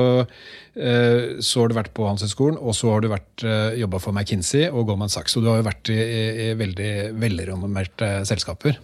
[0.75, 4.17] eh, så har du vært på Handelshøyskolen, og så har du vært eh, jobba for
[4.17, 5.37] McKinsey og Goldman Sachs.
[5.37, 8.79] Så du har jo vært i, i, i veldig velrenommerte selskaper.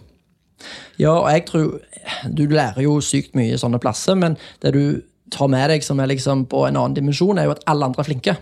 [1.01, 1.81] Ja, og jeg tror
[2.29, 5.01] Du lærer jo sykt mye i sånne plasser, men det du
[5.33, 8.03] tar med deg som er liksom på en annen dimensjon, er jo at alle andre
[8.03, 8.35] er flinke.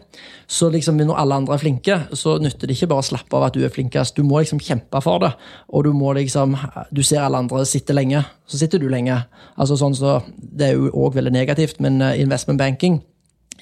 [0.52, 3.48] Så liksom når alle andre er flinke, så nytter det ikke bare å slappe av
[3.48, 4.18] at du er flinkest.
[4.18, 5.32] Du må liksom kjempe for det.
[5.72, 6.58] Og du må liksom
[6.92, 9.16] Du ser alle andre sitte lenge, så sitter du lenge.
[9.58, 13.02] Altså sånn så, Det er jo òg veldig negativt, men eh, investment banking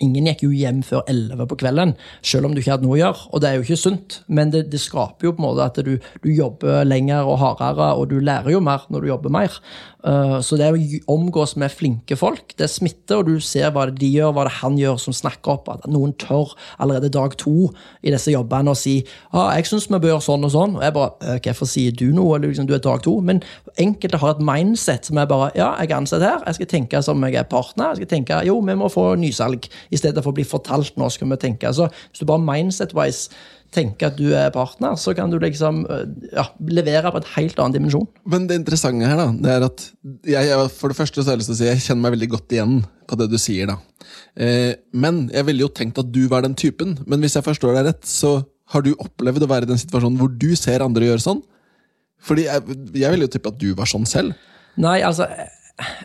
[0.02, 1.94] Ingen gikk jo hjem før 11 på kvelden,
[2.26, 3.28] selv om du ikke hadde noe å gjøre.
[3.32, 5.80] Og det er jo ikke sunt, men det, det skaper jo på en måte at
[5.86, 9.60] du, du jobber lenger og hardere, og du lærer jo mer når du jobber mer.
[10.02, 10.80] Uh, så det å
[11.14, 14.80] omgås med flinke folk, det smitter, og du ser hva de gjør, hva det han
[14.80, 15.70] gjør som snakker opp.
[15.70, 17.70] At noen tør allerede dag to
[18.02, 20.76] i disse jobbene å si ah, 'jeg syns vi bør gjøre sånn og sånn'.
[20.78, 23.22] Og jeg bare «Øh, 'Hvorfor sier du noe?' Liksom, du er dag to.
[23.22, 23.44] Men
[23.78, 27.04] enkelte har et mindset som er bare 'ja, jeg er ansatt her, jeg skal tenke
[27.04, 27.94] som jeg er partner'.
[27.94, 31.10] Jeg skal tenke 'jo, vi må få nysalg', i stedet for å bli fortalt 'nå
[31.12, 31.74] skal vi tenke'.
[31.74, 33.30] Så hvis du bare mindset-wise
[33.72, 36.04] tenker at du er partner, så kan du liksom øh,
[36.34, 38.08] ja, levere på en helt annen dimensjon.
[38.28, 39.86] Men det interessante her, da, det er at
[40.28, 42.18] jeg, jeg, for det første så har jeg lyst til å si jeg kjenner meg
[42.18, 43.72] veldig godt igjen på det du sier.
[43.72, 43.78] da.
[44.36, 46.98] Eh, men jeg ville jo tenkt at du var den typen.
[47.08, 50.20] Men hvis jeg forstår deg rett, så har du opplevd å være i den situasjonen
[50.20, 51.42] hvor du ser andre gjøre sånn?
[52.22, 54.36] Fordi jeg, jeg ville jo tippe at du var sånn selv.
[54.80, 55.26] Nei, altså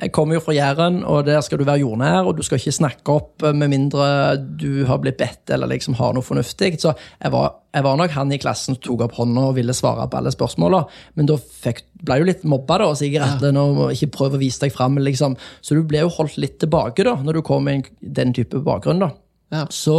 [0.00, 2.74] jeg kommer jo fra Jæren, og der skal du være jordnær, og du skal ikke
[2.74, 6.74] snakke opp eh, med mindre du har blitt bedt eller liksom har noe fornuftig.
[6.82, 9.76] Så jeg var, jeg var nok han i klassen som tok opp hånda og ville
[9.76, 10.82] svare på alle spørsmåla,
[11.18, 14.64] men da fikk, ble jeg jo litt mobba, da, nå, og ikke prøv å vise
[14.64, 15.36] deg fram, liksom.
[15.60, 19.04] Så du ble jo holdt litt tilbake da, når du kom med den type bakgrunn.
[19.04, 19.12] da.
[19.54, 19.62] Ja.
[19.70, 19.94] Så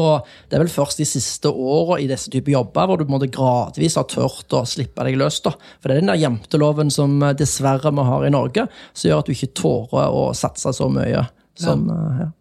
[0.50, 3.16] det er vel først de siste åra i disse typer jobber hvor du på en
[3.16, 5.40] måte gradvis har tørt å slippe deg løs.
[5.46, 5.54] da.
[5.80, 9.24] For det er den der jenteloven som eh, dessverre vi har i Norge, som gjør
[9.24, 11.24] at du ikke tårer å satse så mye.
[11.58, 12.32] Som, eh, ja.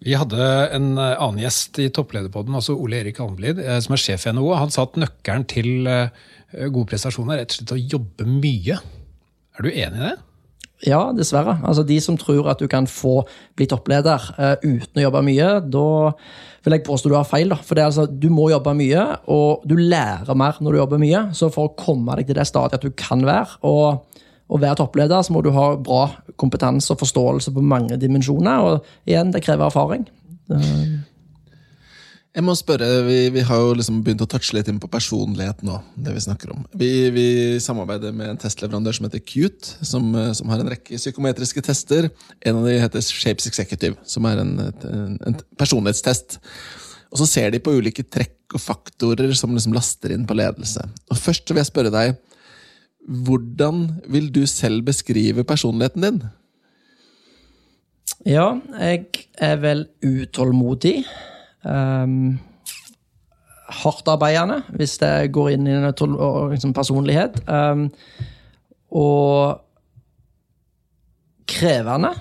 [0.00, 4.00] Vi hadde en eh, annen gjest i topplederpodden, altså Ole Erik Almlid, eh, som er
[4.00, 4.54] sjef i NHO.
[4.56, 6.08] Han sa at nøkkelen til eh,
[6.70, 8.78] gode prestasjoner er rett og slett å jobbe mye.
[9.58, 10.16] Er du enig i det?
[10.86, 11.58] Ja, dessverre.
[11.66, 13.20] Altså De som tror at du kan få
[13.58, 15.88] bli toppleder uh, uten å jobbe mye, da
[16.64, 17.52] vil jeg påstå du har feil.
[17.52, 17.58] da.
[17.60, 21.02] For det er altså, Du må jobbe mye, og du lærer mer når du jobber
[21.02, 21.26] mye.
[21.36, 24.80] Så for å komme deg til det stadiet at du kan være, og, og være
[24.80, 26.06] toppleder, så må du ha bra
[26.40, 28.64] kompetanse og forståelse på mange dimensjoner.
[28.64, 30.08] Og igjen, det krever erfaring.
[30.50, 31.00] Uh,
[32.30, 35.64] jeg må spørre, vi, vi, har jo liksom begynt å touche litt inn på personlighet
[35.66, 35.80] nå.
[35.98, 36.60] det Vi snakker om.
[36.78, 37.24] Vi, vi
[37.62, 42.06] samarbeider med en testleverandør som heter Qt, som, som, har en rekke psykometriske tester.
[42.46, 46.38] En av de heter Shapes Executive, som er en, en, en personlighetstest.
[47.10, 50.84] Og Så ser de på ulike trekk og faktorer som liksom laster inn på ledelse.
[51.10, 52.14] Og Først vil jeg spørre deg,
[53.26, 56.22] hvordan vil du selv beskrive personligheten din?
[58.28, 61.00] Ja, jeg er vel utålmodig.
[61.64, 62.38] Um,
[63.70, 67.38] Hardtarbeidende, hvis det går inn i en liksom, personlighet.
[67.46, 67.88] Um,
[68.90, 69.60] og
[71.50, 72.14] krevende.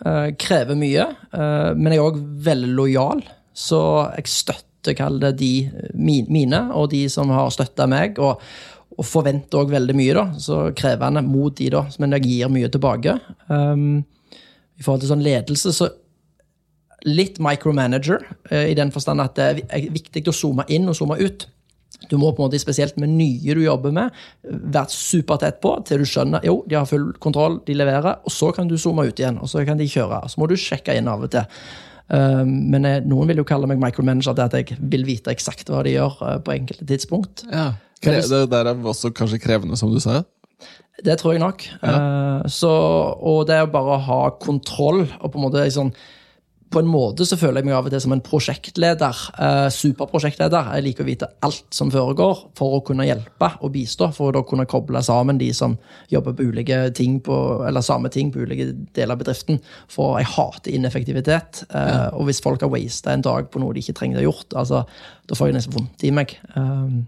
[0.00, 1.06] Uh, krever mye.
[1.32, 3.24] Uh, men jeg er òg veldig lojal,
[3.56, 3.80] så
[4.16, 5.54] jeg støtter kall det de
[5.94, 8.20] mine, og de som har støtta meg.
[8.20, 8.40] og
[9.00, 12.68] og forventer òg veldig mye, da, så krevende mot de, da, men jeg gir mye
[12.72, 13.14] tilbake.
[13.48, 14.02] Um,
[14.76, 15.88] I forhold til sånn ledelse så
[17.06, 21.18] litt micromanager, eh, i den forstand at det er viktig å zoome inn og zoome
[21.20, 21.46] ut.
[22.08, 26.00] Du må på en måte, spesielt med nye du jobber med, være supertett på til
[26.00, 29.20] du skjønner jo, de har full kontroll, de leverer, og så kan du zoome ut
[29.20, 29.38] igjen.
[29.40, 30.22] og Så kan de kjøre.
[30.28, 31.44] Så må du sjekke inn av og til.
[32.10, 35.84] Eh, men noen vil jo kalle meg micromanager til at jeg vil vite eksakt hva
[35.86, 37.44] de gjør eh, på enkelte tidspunkt.
[37.52, 37.72] Ja.
[38.00, 40.22] Det der er også kanskje krevende, som du sa?
[41.04, 41.64] Det tror jeg nok.
[41.82, 41.98] Ja.
[42.48, 45.92] Så, og det er bare å ha kontroll og på en måte sånn
[46.70, 49.20] på en måte så føler jeg meg av og til som en prosjektleder.
[49.34, 50.70] Uh, superprosjektleder.
[50.76, 54.10] Jeg liker å vite alt som foregår, for å kunne hjelpe og bistå.
[54.14, 55.74] For å da kunne koble sammen de som
[56.12, 59.58] jobber på ulike ting på, eller samme ting på ulike deler av bedriften.
[59.90, 61.64] For jeg hater ineffektivitet.
[61.74, 62.00] Uh, ja.
[62.14, 64.60] Og hvis folk har wasta en dag på noe de ikke trenger å ha gjort,
[64.62, 64.84] altså,
[65.26, 66.38] da får jeg nesten vondt i meg.
[66.54, 67.02] Um,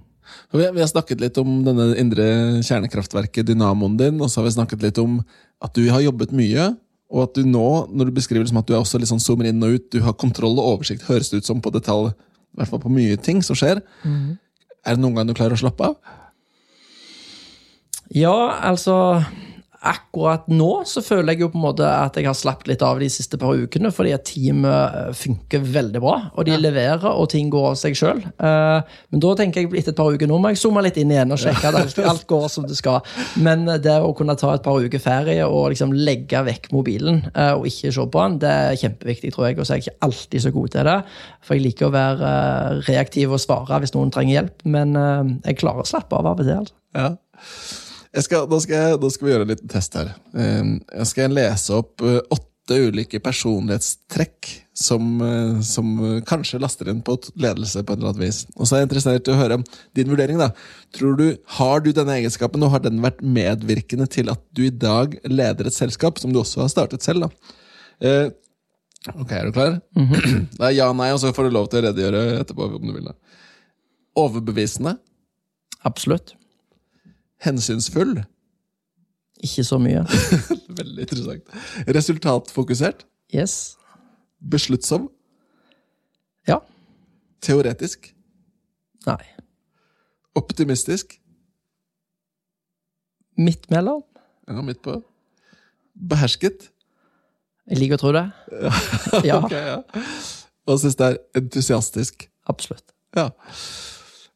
[0.50, 2.26] vi har snakket litt om denne indre
[2.64, 5.20] kjernekraftverket, dynamoen din, og så har vi snakket litt om
[5.62, 6.72] at du har jobbet mye
[7.12, 9.76] og at du nå, når du beskriver liksom at du også sånn zoomer inn og
[9.76, 12.80] ut, du har kontroll og oversikt, høres det ut som på detalj, i hvert fall
[12.80, 13.82] på mye ting som skjer.
[14.04, 14.38] Mm.
[14.82, 16.18] Er det noen gang du klarer å slappe av?
[18.12, 18.94] Ja, altså
[19.82, 23.00] akkurat nå så føler jeg jo på en måte at jeg har slappet litt av
[23.02, 26.14] de siste par ukene, fordi at teamet eh, funker veldig bra.
[26.36, 26.60] Og de ja.
[26.62, 28.22] leverer, og ting går av seg sjøl.
[28.22, 31.10] Eh, men da tenker jeg etter et par uker nå må jeg zoome litt inn
[31.14, 33.02] igjen og sjekke at alt går som det skal.
[33.42, 37.52] Men det å kunne ta et par uker ferie og liksom legge vekk mobilen eh,
[37.56, 39.58] og ikke se på den, det er kjempeviktig, tror jeg.
[39.58, 40.98] Og så er jeg ikke alltid så god til det.
[41.42, 42.34] For jeg liker å være
[42.86, 44.66] reaktiv og svare hvis noen trenger hjelp.
[44.78, 44.94] Men
[45.42, 46.58] jeg klarer å slappe av av og til.
[46.62, 46.78] altså.
[46.94, 47.16] Ja.
[48.12, 50.10] Skal, da, skal jeg, da, skal vi gjøre en liten test her.
[50.36, 55.94] Ehm, jeg skal lese opp eh, åtte ulike personlighetstrekk som, eh, som
[56.28, 58.42] kanskje laster inn på ledelse på et eller annet vis.
[58.58, 59.58] Og så er jeg interessert i å høre
[59.96, 60.42] din vurdering.
[60.42, 60.50] da.
[60.92, 64.70] Tror du, Har du denne egenskapen, og har den vært medvirkende til at du i
[64.70, 67.24] dag leder et selskap, som du også har startet selv?
[67.24, 67.56] da?
[68.02, 68.28] Eh,
[69.14, 69.80] ok, er du klar?
[69.96, 70.46] Mm -hmm.
[70.58, 72.76] Det er ja, nei, og så får du lov til å redegjøre etterpå.
[72.76, 73.04] om du vil.
[73.04, 73.14] da.
[74.16, 74.98] Overbevisende?
[75.82, 76.36] Absolutt.
[77.42, 78.22] Hensynsfull?
[79.42, 80.04] Ikke så mye.
[80.80, 81.48] Veldig interessant.
[81.96, 83.06] Resultatfokusert?
[83.34, 83.76] Yes.
[84.50, 85.08] Besluttsom?
[86.48, 86.60] Ja.
[87.42, 88.12] Teoretisk?
[89.06, 89.22] Nei.
[90.38, 91.18] Optimistisk?
[93.38, 94.04] Midt mellom.
[94.48, 95.00] Ja, midt på.
[95.94, 96.68] Behersket?
[97.70, 98.24] Jeg liker å tro det.
[99.28, 99.38] ja.
[99.38, 100.04] okay, ja.
[100.70, 102.28] Og siste er entusiastisk.
[102.50, 102.94] Absolutt.
[103.16, 103.28] Ja.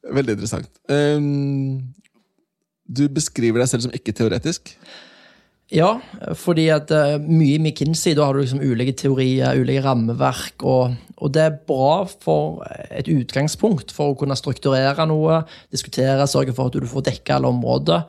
[0.07, 0.71] Veldig interessant.
[0.91, 1.95] Um,
[2.87, 4.77] du beskriver deg selv som ikke teoretisk?
[5.75, 5.97] Ja,
[6.39, 10.63] fordi at uh, mye i McKinsey da har du liksom ulike teorier, ulike rammeverk.
[10.63, 12.63] Og, og, det er bra for
[12.95, 15.41] et utgangspunkt for å kunne strukturere noe,
[15.75, 18.07] diskutere, sørge for at du får dekka alle områder.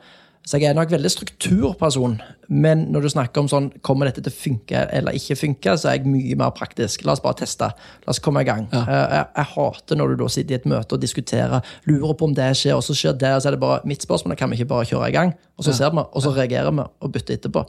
[0.48, 2.14] Så jeg er nok veldig strukturperson.
[2.48, 5.90] Men når du snakker om sånn, kommer dette til å funke eller ikke funke, så
[5.90, 7.04] er jeg mye mer praktisk.
[7.04, 7.68] La oss bare teste.
[8.06, 8.64] La oss komme i gang.
[8.72, 8.80] Ja.
[8.80, 12.30] Eh, jeg, jeg, hater når du da sitter i et møte og diskuterer, lurer på
[12.30, 14.48] om det skjer, og så skjer det, og så er det bare mitt spørsmål kan
[14.48, 15.34] vi ikke bare kjøre i gang?
[15.60, 15.82] Og så ja.
[15.82, 17.66] ser vi, og så reagerer vi og bytter etterpå.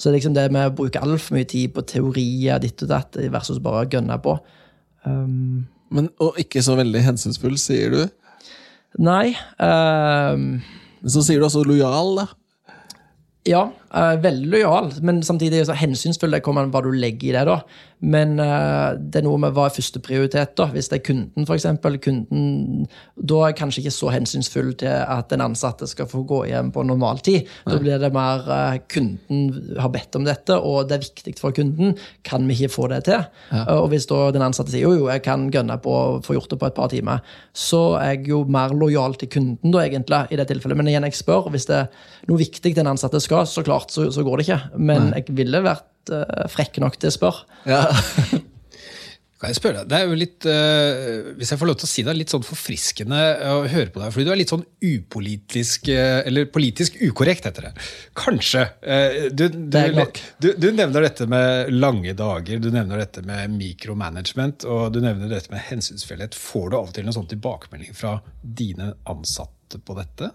[0.00, 3.60] Så liksom det med å bruke altfor mye tid på teorier ditt og datt versus
[3.60, 4.38] bare å gønne på.
[5.04, 8.02] Um, Men, og ikke så veldig hensynsfull, sier du?
[8.96, 9.34] Nei.
[9.60, 10.62] Um,
[11.00, 12.26] men så sier du altså lojal, da.
[13.48, 13.62] Ja,
[13.94, 16.34] eh, veldig lojal, men samtidig så hensynsfull.
[16.34, 17.44] Det kommer an hva du legger i det.
[17.48, 17.60] da.
[17.98, 20.54] Men uh, det er noe med hva er førsteprioritet.
[20.58, 20.68] da.
[20.70, 21.66] Hvis det er kunden, f.eks.
[22.04, 22.86] Kunden,
[23.18, 26.70] da er jeg kanskje ikke så hensynsfull til at den ansatte skal få gå hjem
[26.74, 27.48] på normaltid.
[27.66, 31.56] Da blir det mer uh, kunden har bedt om dette, og det er viktig for
[31.56, 31.96] kunden.
[32.26, 33.26] Kan vi ikke få det til?
[33.74, 36.52] Og hvis da den ansatte sier jo, jo, jeg kan gønne på å få gjort
[36.52, 37.22] det på et par timer,
[37.56, 40.78] så er jeg jo mer lojal til kunden da, egentlig, i det tilfellet.
[40.78, 41.50] Men igjen, jeg spør.
[41.52, 44.60] Hvis det er noe viktig den ansatte skal, så klart, så, så går det ikke.
[44.90, 47.64] Men jeg ville vært uh, frekk nok til å spørre.
[47.68, 47.86] Ja.
[49.38, 51.90] Kan jeg spørre deg, det er jo litt, uh, Hvis jeg får lov til å
[51.92, 54.10] si det, litt sånn forfriskende å høre på deg.
[54.10, 57.86] Fordi du er litt sånn upolitisk uh, Eller politisk ukorrekt, heter det.
[58.18, 58.64] Kanskje.
[59.30, 59.78] Du, du,
[60.42, 65.30] du, du nevner dette med lange dager, du nevner dette med mikromanagement, og du nevner
[65.30, 66.34] dette med hensynsfullhet.
[66.34, 70.32] Får du av og til en sånn tilbakemelding fra dine ansatte på dette?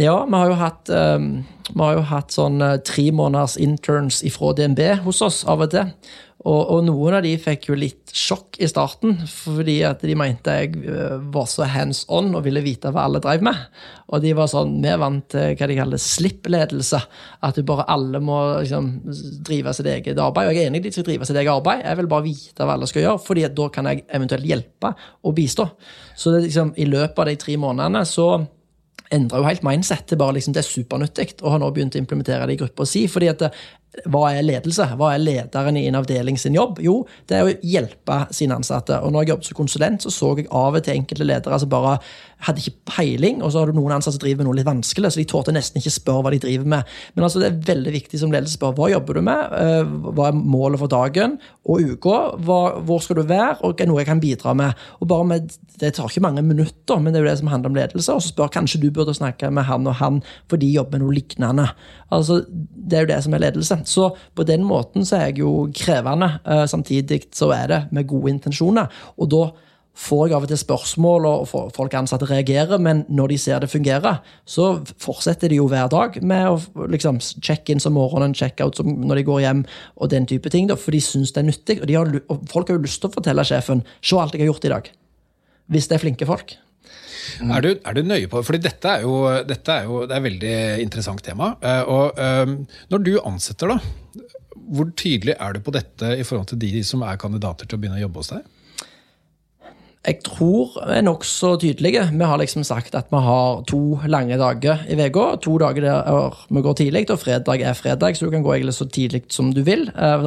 [0.00, 1.32] Ja, vi har jo hatt, um,
[1.76, 5.90] har jo hatt sånn uh, tre måneders interns ifra DNB hos oss av og til.
[6.42, 10.54] Og, og noen av de fikk jo litt sjokk i starten, fordi at de mente
[10.56, 13.58] jeg uh, var så hands on og ville vite hva alle drev med.
[14.08, 17.02] Og de var sånn, vi vant hva de kaller slippledelse.
[17.44, 18.88] At du bare alle må liksom,
[19.44, 20.48] drive sitt eget arbeid.
[20.48, 22.64] Og jeg er enig i de skal drive sitt eget arbeid, jeg vil bare vite
[22.64, 25.68] hva alle skal gjøre, fordi da kan jeg eventuelt hjelpe og bistå.
[26.16, 28.30] Så det, liksom, i løpet av de tre månedene så
[29.12, 32.02] endra jo helt mindset til bare liksom, det er supernyttig, og har nå begynt å
[32.02, 33.06] implementere det i gruppa si.
[33.10, 33.46] fordi at
[34.08, 34.86] hva er ledelse?
[34.96, 36.78] Hva er lederen i en avdeling sin jobb?
[36.80, 38.96] Jo, det er å hjelpe sine ansatte.
[39.04, 41.72] Og når jeg jobbet som konsulent, så så jeg av og til enkelte ledere som
[41.72, 41.98] bare
[42.46, 45.12] hadde ikke peiling, og så har du noen ansatte som driver med noe litt vanskelig,
[45.12, 46.94] så de tålte nesten ikke spørre hva de driver med.
[47.14, 49.84] Men altså, det er veldig viktig som ledelse å spørre hva jobber du med, Eh,
[50.16, 51.36] hva er målet for dagen
[51.68, 54.78] og uka, hvor skal du være, og er noe jeg kan bidra med.
[55.00, 57.70] Og bare med, Det tar ikke mange minutter, men det er jo det som handler
[57.70, 58.12] om ledelse.
[58.14, 61.02] Og så spør kanskje du burde snakke med han og han, for de jobber med
[61.02, 61.68] noe lignende.
[62.12, 63.80] Altså, Det er jo det som er ledelse.
[63.84, 66.40] Så på den måten så er jeg jo krevende.
[66.46, 68.88] Eh, Samtidig så er det med gode intensjoner.
[69.18, 69.50] Og da
[69.92, 73.68] får jeg av og til spørsmål, og folk ansatte reagerer, men når de ser det
[73.70, 74.14] fungere,
[74.48, 74.70] så
[75.02, 79.26] fortsetter de jo hver dag med å liksom, check-in som morgenen, check-out som når de
[79.28, 79.62] går hjem,
[80.00, 81.78] og den type ting, da, for de syns det er nyttig.
[81.82, 84.52] Og, har, og folk har jo lyst til å fortelle sjefen 'se alt jeg har
[84.54, 84.92] gjort i dag',
[85.68, 86.56] hvis det er flinke folk.
[87.42, 88.42] Er, du, er du nøye på?
[88.42, 89.14] Fordi dette er jo,
[89.46, 91.54] dette er jo det er et veldig interessant tema.
[91.62, 92.56] Eh, Og eh,
[92.90, 93.78] når du ansetter, da,
[94.72, 97.82] hvor tydelig er du på dette i forhold til de som er kandidater til å
[97.82, 98.42] begynne å jobbe hos deg?
[100.02, 102.00] Jeg tror vi er nokså tydelige.
[102.10, 105.36] Vi har liksom sagt at vi har to lange dager i uka.
[105.44, 108.74] To dager der vi går tidlig, og fredag er fredag, så du kan gå egentlig
[108.74, 109.86] så tidlig som du vil.
[109.94, 110.26] Eh,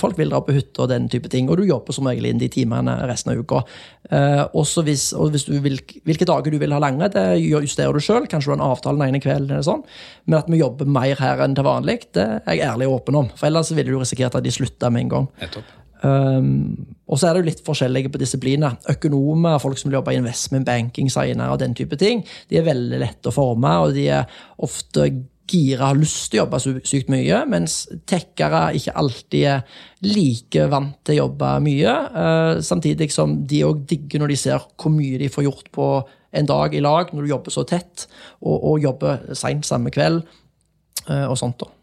[0.00, 2.40] Folk vil dra på hytte og den type ting, og du jobber som regel inn
[2.40, 3.62] de timene resten av uka.
[4.10, 5.76] Eh, Også hvis, og hvis du vil,
[6.08, 8.24] hvilke dager du vil ha lange, det justerer du sjøl.
[8.24, 9.84] Kanskje du har en avtale den ene kvelden, eller sånn.
[10.24, 13.20] men at vi jobber mer her enn til vanlig, det er jeg ærlig og åpen
[13.26, 13.28] om.
[13.36, 15.28] For ellers ville du risikert at de slutta med en gang.
[15.42, 15.75] Nettopp.
[16.02, 18.76] Um, og så er det jo litt forskjellige på disipliner.
[18.92, 22.66] Økonomer, folk som vil jobbe i investment banking, signere og den type ting, de er
[22.66, 25.06] veldig lette å forme, og de er ofte
[25.46, 30.98] gira, har lyst til å jobbe sykt mye, mens tekkere ikke alltid er like vant
[31.06, 31.94] til å jobbe mye.
[32.16, 35.90] uh, samtidig som de òg digger når de ser hvor mye de får gjort på
[36.36, 38.08] en dag i lag, når du jobber så tett,
[38.42, 40.26] og, og jobber seint samme kveld,
[41.06, 41.62] uh, og sånt.
[41.62, 41.75] da.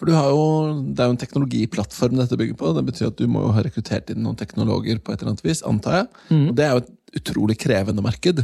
[0.00, 2.72] For du har jo, Det er jo en teknologiplattform dette bygger på.
[2.74, 5.46] Det betyr at du må jo ha rekruttert inn noen teknologer på et eller annet
[5.46, 6.06] vis, antar jeg.
[6.50, 8.42] Og det er jo et utrolig krevende marked.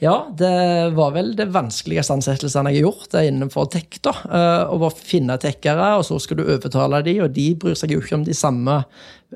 [0.00, 3.98] Ja, det var vel det vanskeligste ansettelsene jeg har gjort, det er innenfor tech.
[4.02, 4.14] da.
[4.24, 7.92] Eh, Å bare finne tekkere, og så skal du overtale de, og de bryr seg
[7.92, 8.78] jo ikke om de samme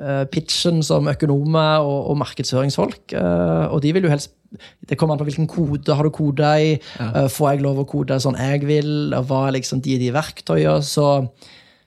[0.00, 3.12] eh, pitchen som økonomer og, og markedsføringsfolk.
[3.12, 4.32] Eh, Og de vil jo helst
[4.88, 6.70] Det kommer an på hvilken kode har du koda i.
[6.96, 7.26] Ja.
[7.28, 9.12] Får jeg lov å kode sånn jeg vil?
[9.12, 10.80] og Hva er liksom de de verktøyene?
[10.80, 11.28] Så,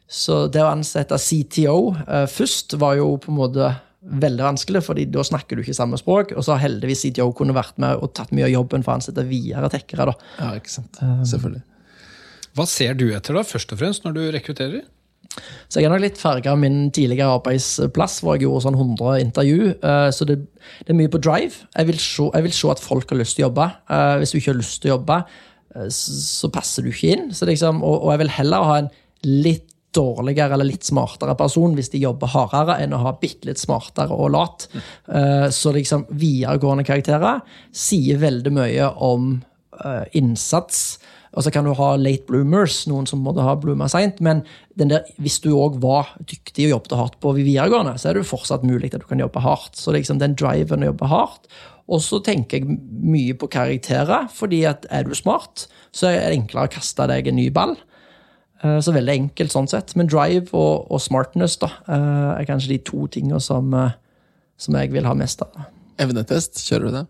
[0.06, 1.96] så det å ansette CTO
[2.30, 6.32] først var jo på en måte veldig vanskelig, fordi da snakker du ikke samme språk.
[6.38, 8.98] Og så har heldigvis CTO kunne vært med og tatt mye av jobben for å
[9.00, 10.08] ansette videre tekkere.
[10.10, 10.16] da.
[10.40, 10.98] Ja, ikke sant?
[11.30, 11.62] Selvfølgelig.
[12.58, 14.82] Hva ser du etter, da, først og fremst, når du rekrutterer?
[15.72, 19.22] Så jeg er nok litt farga av min tidligere arbeidsplass, hvor jeg gjorde sånn 100
[19.24, 19.70] intervju.
[19.80, 20.40] eh, Så det,
[20.84, 21.62] det er mye på drive.
[21.78, 23.70] Jeg vil, se, jeg vil se at folk har lyst til å jobbe.
[23.88, 25.20] Eh, Hvis du ikke har lyst til å jobbe,
[25.78, 27.30] eh, så passer du ikke inn.
[27.32, 28.90] Så liksom, og, og jeg vil heller ha en
[29.24, 33.62] litt dårligere eller litt smartere person hvis de jobber hardere, enn å ha bitte litt
[33.62, 34.68] smartere og lat.
[35.08, 39.34] Eh, Så liksom videregående karakterer sier veldig mye om
[39.84, 41.00] eh, innsats.
[41.32, 44.20] Og så kan du ha late bloomers, noen som måtte ha blooma seint.
[44.20, 44.42] Men
[44.76, 48.32] der, hvis du òg var dyktig og jobbet hardt på videregående, så er det jo
[48.34, 49.80] fortsatt mulig at du kan jobbe hardt.
[49.80, 51.48] Så liksom den driven å jobbe hardt.
[51.92, 56.38] Og så tenker jeg mye på karakterer, fordi at er du smart, så er det
[56.42, 57.78] enklere å kaste deg en ny ball.
[58.64, 59.96] Eh, Så veldig enkelt sånn sett.
[59.98, 63.96] Men drive og, og smartness da, eh, er kanskje de to tingene som, eh,
[64.58, 65.66] som jeg vil ha mest av.
[66.02, 67.08] Evnetest, kjører du det?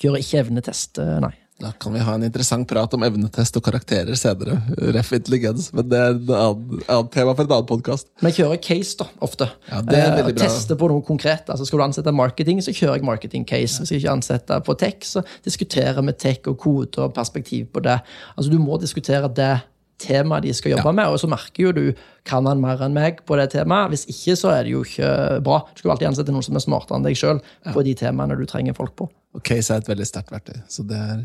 [0.00, 1.34] Kjører ikke evnetest, nei.
[1.60, 4.54] Da kan vi ha en interessant prat om evnetest og karakterer senere.
[4.96, 8.08] Ref intelligens, men det er et annet, tema for en annen podkast.
[8.22, 9.50] Men jeg kjører case da, ofte.
[9.68, 10.46] Ja, det er veldig bra.
[10.46, 11.52] Teste på noe konkret.
[11.52, 13.82] Altså, skal du ansette marketing, så kjører jeg marketing case.
[13.82, 17.84] Hvis jeg ikke ansetter på tech, så diskuterer vi tech og kode og perspektiv på
[17.84, 17.98] det.
[18.38, 19.52] Altså, du må diskutere det
[20.00, 21.84] temaet de skal jobbe med, og så merker jo du
[22.26, 23.92] kan han mer enn meg på det temaet.
[23.92, 25.10] Hvis ikke, så er det jo ikke
[25.46, 25.60] bra.
[25.74, 27.42] Du skal alltid ansette noen som er smartere enn deg sjøl
[27.74, 29.10] på de temaene du trenger folk på.
[29.36, 31.22] Og case er et veldig sterkt verktøy, så det er,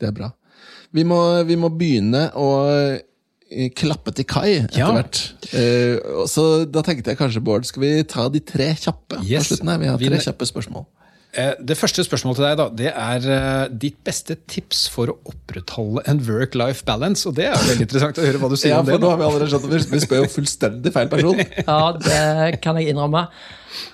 [0.00, 0.30] det er bra.
[0.94, 4.92] Vi må, vi må begynne å eh, klappe til kai etter Ja.
[4.94, 5.18] hvert.
[5.50, 9.48] Uh, så da tenkte jeg kanskje, Bård, skal vi ta de tre kjappe Yes.
[9.48, 9.78] på slutten her?
[9.82, 10.86] Vi har Vi- tre kjappe spørsmål.
[11.36, 15.16] Eh, Det første spørsmålet til deg da, det er eh, ditt beste tips for å
[15.30, 17.26] opprettholde en work-life balance.
[17.28, 19.00] Og det er veldig interessant å høre hva du sier Ja, om det.
[19.02, 21.42] nå har vi allerede skjønt at vi- spør jo fullstendig feil person.
[21.66, 23.26] Ja, det kan jeg innrømme.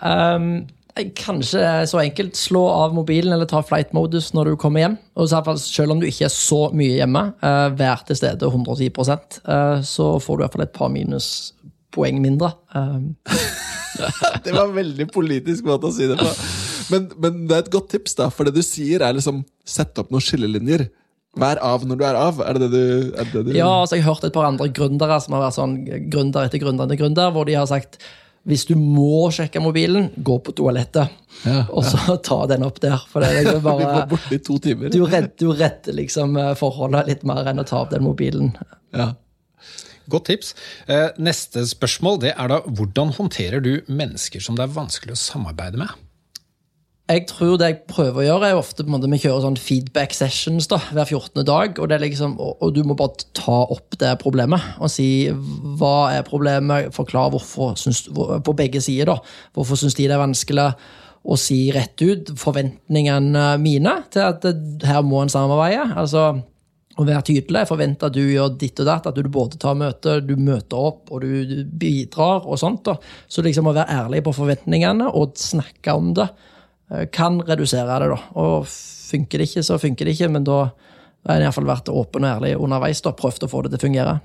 [0.04, 0.66] Um,
[1.16, 2.36] kanskje så enkelt.
[2.36, 4.98] Slå av mobilen eller ta flight-modus når du kommer hjem.
[5.16, 8.90] Og fall, Selv om du ikke er så mye hjemme, uh, vær til stede 110
[9.48, 10.90] uh, så får du i hvert fall et par
[11.90, 12.52] minuspoeng mindre.
[12.74, 13.16] Um,
[14.44, 16.30] Det var en veldig politisk måte å si det på.
[16.90, 19.98] Men, men det er et godt tips, da, for det du sier, er liksom sett
[19.98, 20.88] opp noen skillelinjer.
[21.38, 22.40] Vær av når du er av.
[22.42, 24.70] Er det det du, det det du ja, altså Jeg har hørt et par andre
[24.74, 25.76] gründere som har vært sånn
[26.10, 28.00] gründer etter gründer etter gründer, hvor de har sagt
[28.48, 31.12] hvis du må sjekke mobilen, gå på toalettet.
[31.44, 33.02] Ja, og så ta den opp der.
[33.10, 34.88] For det er liksom Vi var borte i to timer.
[34.94, 38.54] Du redder, du redder liksom eh, forholdet litt mer enn å ta opp den mobilen.
[38.96, 39.10] Ja.
[40.10, 40.54] Godt tips.
[40.90, 45.20] Eh, Neste spørsmål det er da hvordan håndterer du mennesker som det er vanskelig å
[45.20, 45.98] samarbeide med?
[47.10, 49.58] Jeg tror det jeg prøver å gjøre, er ofte på en måte vi kjører sånn
[49.58, 51.42] feedback sessions da, hver 14.
[51.46, 51.80] dag.
[51.82, 55.26] Og, liksom, og du må bare ta opp det problemet og si
[55.80, 56.92] hva er problemet.
[56.94, 59.10] forklar hvorfor syns, på begge sider.
[59.10, 59.18] da,
[59.58, 60.68] Hvorfor syns de det er vanskelig
[61.20, 64.46] å si rett ut forventningene mine til at
[64.86, 65.90] her må en samarbeide.
[65.98, 66.44] altså
[67.02, 67.62] å være tydelig.
[67.62, 70.78] Jeg forventer at du gjør ditt og datt, at du både tar møte, du møter
[70.90, 72.46] opp og du, bidrar.
[72.46, 72.84] og sånt.
[72.86, 72.96] Da.
[73.28, 78.10] Så liksom å være ærlig på forventningene og snakke om det eh, kan redusere det.
[78.14, 78.20] da.
[78.40, 80.62] Og funker det ikke, så funker det ikke, men da
[81.28, 83.02] har en i hvert fall vært åpen og ærlig underveis.
[83.04, 84.20] da, Prøvd å få det til å fungere.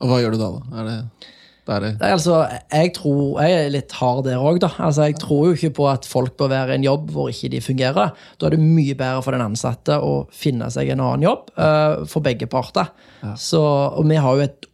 [0.00, 0.80] Og hva gjør du da, da?
[0.80, 1.30] Er det,
[1.70, 2.40] da er det Nei, altså,
[2.74, 4.72] jeg tror, jeg er litt hard der òg, da.
[4.82, 7.52] Altså, jeg tror jo ikke på at folk bør være i en jobb hvor ikke
[7.52, 8.16] de fungerer.
[8.40, 12.02] Da er det mye bedre for den ansatte å finne seg en annen jobb, uh,
[12.10, 12.90] for begge parter.
[13.38, 14.69] Så, og vi har jo et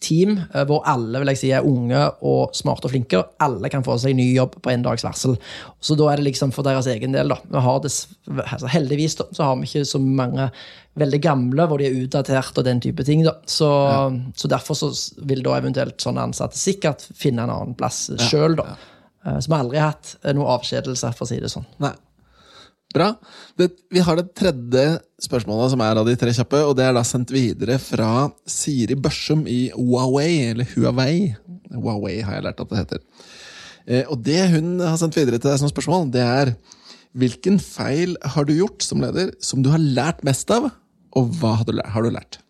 [0.00, 3.20] team eh, hvor alle vil jeg si, er unge og smarte og flinke.
[3.20, 5.36] og Alle kan få seg ny jobb på en dags varsel.
[5.80, 7.32] Så da er det liksom for deres egen del.
[7.32, 7.40] da.
[7.50, 7.92] Vi har det,
[8.46, 10.50] altså Heldigvis da, så har vi ikke så mange
[11.00, 13.24] veldig gamle hvor de er utdatert og den type ting.
[13.26, 13.36] da.
[13.46, 13.70] Så,
[14.36, 14.92] så derfor så
[15.28, 18.58] vil da eventuelt sånne ansatte sikkert finne en annen plass sjøl.
[18.60, 18.72] da.
[18.72, 19.36] Ja.
[19.36, 21.68] Så vi har aldri hatt eh, noe avskjedelse, for å si det sånn.
[21.84, 21.92] Nei.
[22.90, 23.12] Bra.
[23.58, 24.84] Det, vi har det tredje
[25.22, 28.96] spørsmålet, som er av de tre kjappe, og det er da sendt videre fra Siri
[28.98, 31.30] Børsum i Huawei, eller Huawei.
[31.70, 33.06] Huawei har jeg lært at det heter.
[33.86, 36.54] Eh, og det hun har sendt videre til deg som spørsmål, det er
[37.18, 40.70] hvilken feil har du gjort som leder som du har lært mest av,
[41.14, 41.94] og hva har du lært?
[41.94, 42.42] Har du lært?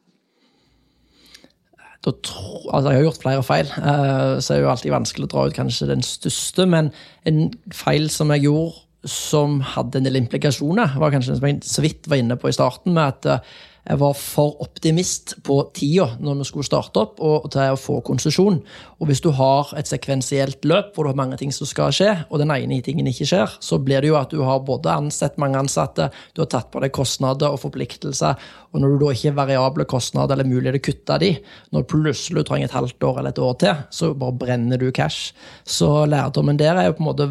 [2.01, 5.27] da tro, altså Jeg har gjort flere feil, eh, så er det jo alltid vanskelig
[5.27, 6.65] å dra ut kanskje den største.
[6.65, 6.89] Men
[7.29, 11.85] en feil som jeg gjorde som hadde en del implikasjoner, var kanskje som jeg så
[11.85, 16.11] vidt var inne på i starten, med at eh, jeg var for optimist på tida
[16.21, 18.59] når vi skulle starte opp og til å få konsesjon.
[19.01, 22.13] Og hvis du har et sekvensielt løp hvor du har mange ting som skal skje,
[22.29, 25.41] og den ene tingen ikke skjer, så blir det jo at du har både ansett
[25.41, 28.37] mange ansatte, du har tatt på deg kostnader og forpliktelser,
[28.71, 31.31] og når du da ikke har variable kostnader eller mulighet til å kutte de,
[31.75, 34.91] når plutselig du trenger et halvt år eller et år til, så bare brenner du
[34.95, 35.33] cash.
[35.67, 37.31] Så lærdommen der er jo på en måte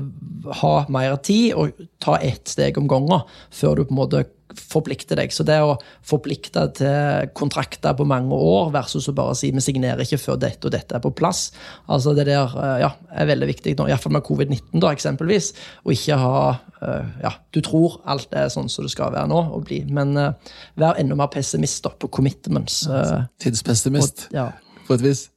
[0.62, 3.24] ha mer tid og ta ett steg om gangen
[3.56, 4.26] før du på en måte
[4.58, 5.34] forplikter deg.
[5.34, 5.76] Så det å
[6.08, 10.68] forplikte til kontrakter på mange år versus å bare si vi signerer ikke før dette
[10.68, 11.50] og dette er på plass,
[11.88, 15.52] altså det der eh, ja, er veldig viktig, nå, iallfall med covid-19 da, eksempelvis,
[15.86, 19.40] å ikke ha eh, ja, Du tror alt er sånn som det skal være nå
[19.56, 22.82] og bli, men uh, vær enda mer pessimist da, på commitments.
[22.88, 24.50] eh, Tidspessimist, og, ja.
[24.88, 25.28] på et vis.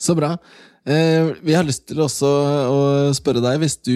[0.00, 0.34] Så bra.
[0.88, 2.28] Eh, vi har lyst til også
[2.72, 2.78] å
[3.16, 3.92] spørre deg, hvis du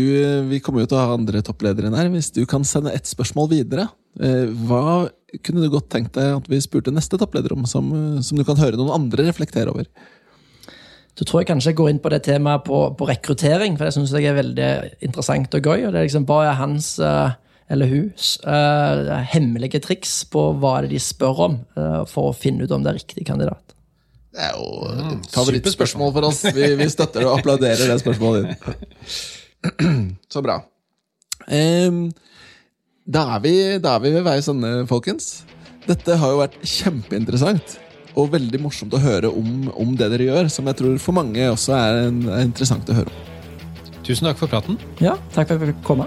[0.50, 2.10] Vi kommer jo til å ha andre toppledere her.
[2.12, 3.88] Hvis du kan sende ett spørsmål videre,
[4.20, 5.08] eh, hva
[5.42, 7.88] kunne du godt tenkt deg at vi spurte neste toppleder om, som,
[8.22, 9.88] som du kan høre noen andre reflektere over?
[11.14, 13.94] Så tror jeg kanskje jeg går inn på det temaet på, på rekruttering, for det
[13.94, 14.70] syns jeg er veldig
[15.06, 15.86] interessant og gøy.
[15.86, 17.36] og det er liksom Hva er hans eh,
[17.72, 22.36] eller hus eh, hemmelige triks på hva det er de spør om, eh, for å
[22.36, 23.74] finne ut om det er riktig kandidat?
[24.34, 26.42] Det er jo et favorittspørsmål for oss.
[26.56, 29.18] Vi, vi støtter og applauderer det spørsmålet ditt.
[30.32, 30.58] Så bra.
[31.46, 32.08] Um,
[33.06, 35.44] da, er vi, da er vi ved veis ende, folkens.
[35.86, 37.78] Dette har jo vært kjempeinteressant.
[38.18, 41.48] Og veldig morsomt å høre om, om det dere gjør, som jeg tror for mange
[41.50, 43.32] også er, en, er interessant å høre om.
[44.04, 44.78] Tusen takk for praten.
[45.02, 46.06] Ja, takk for at jeg fikk komme.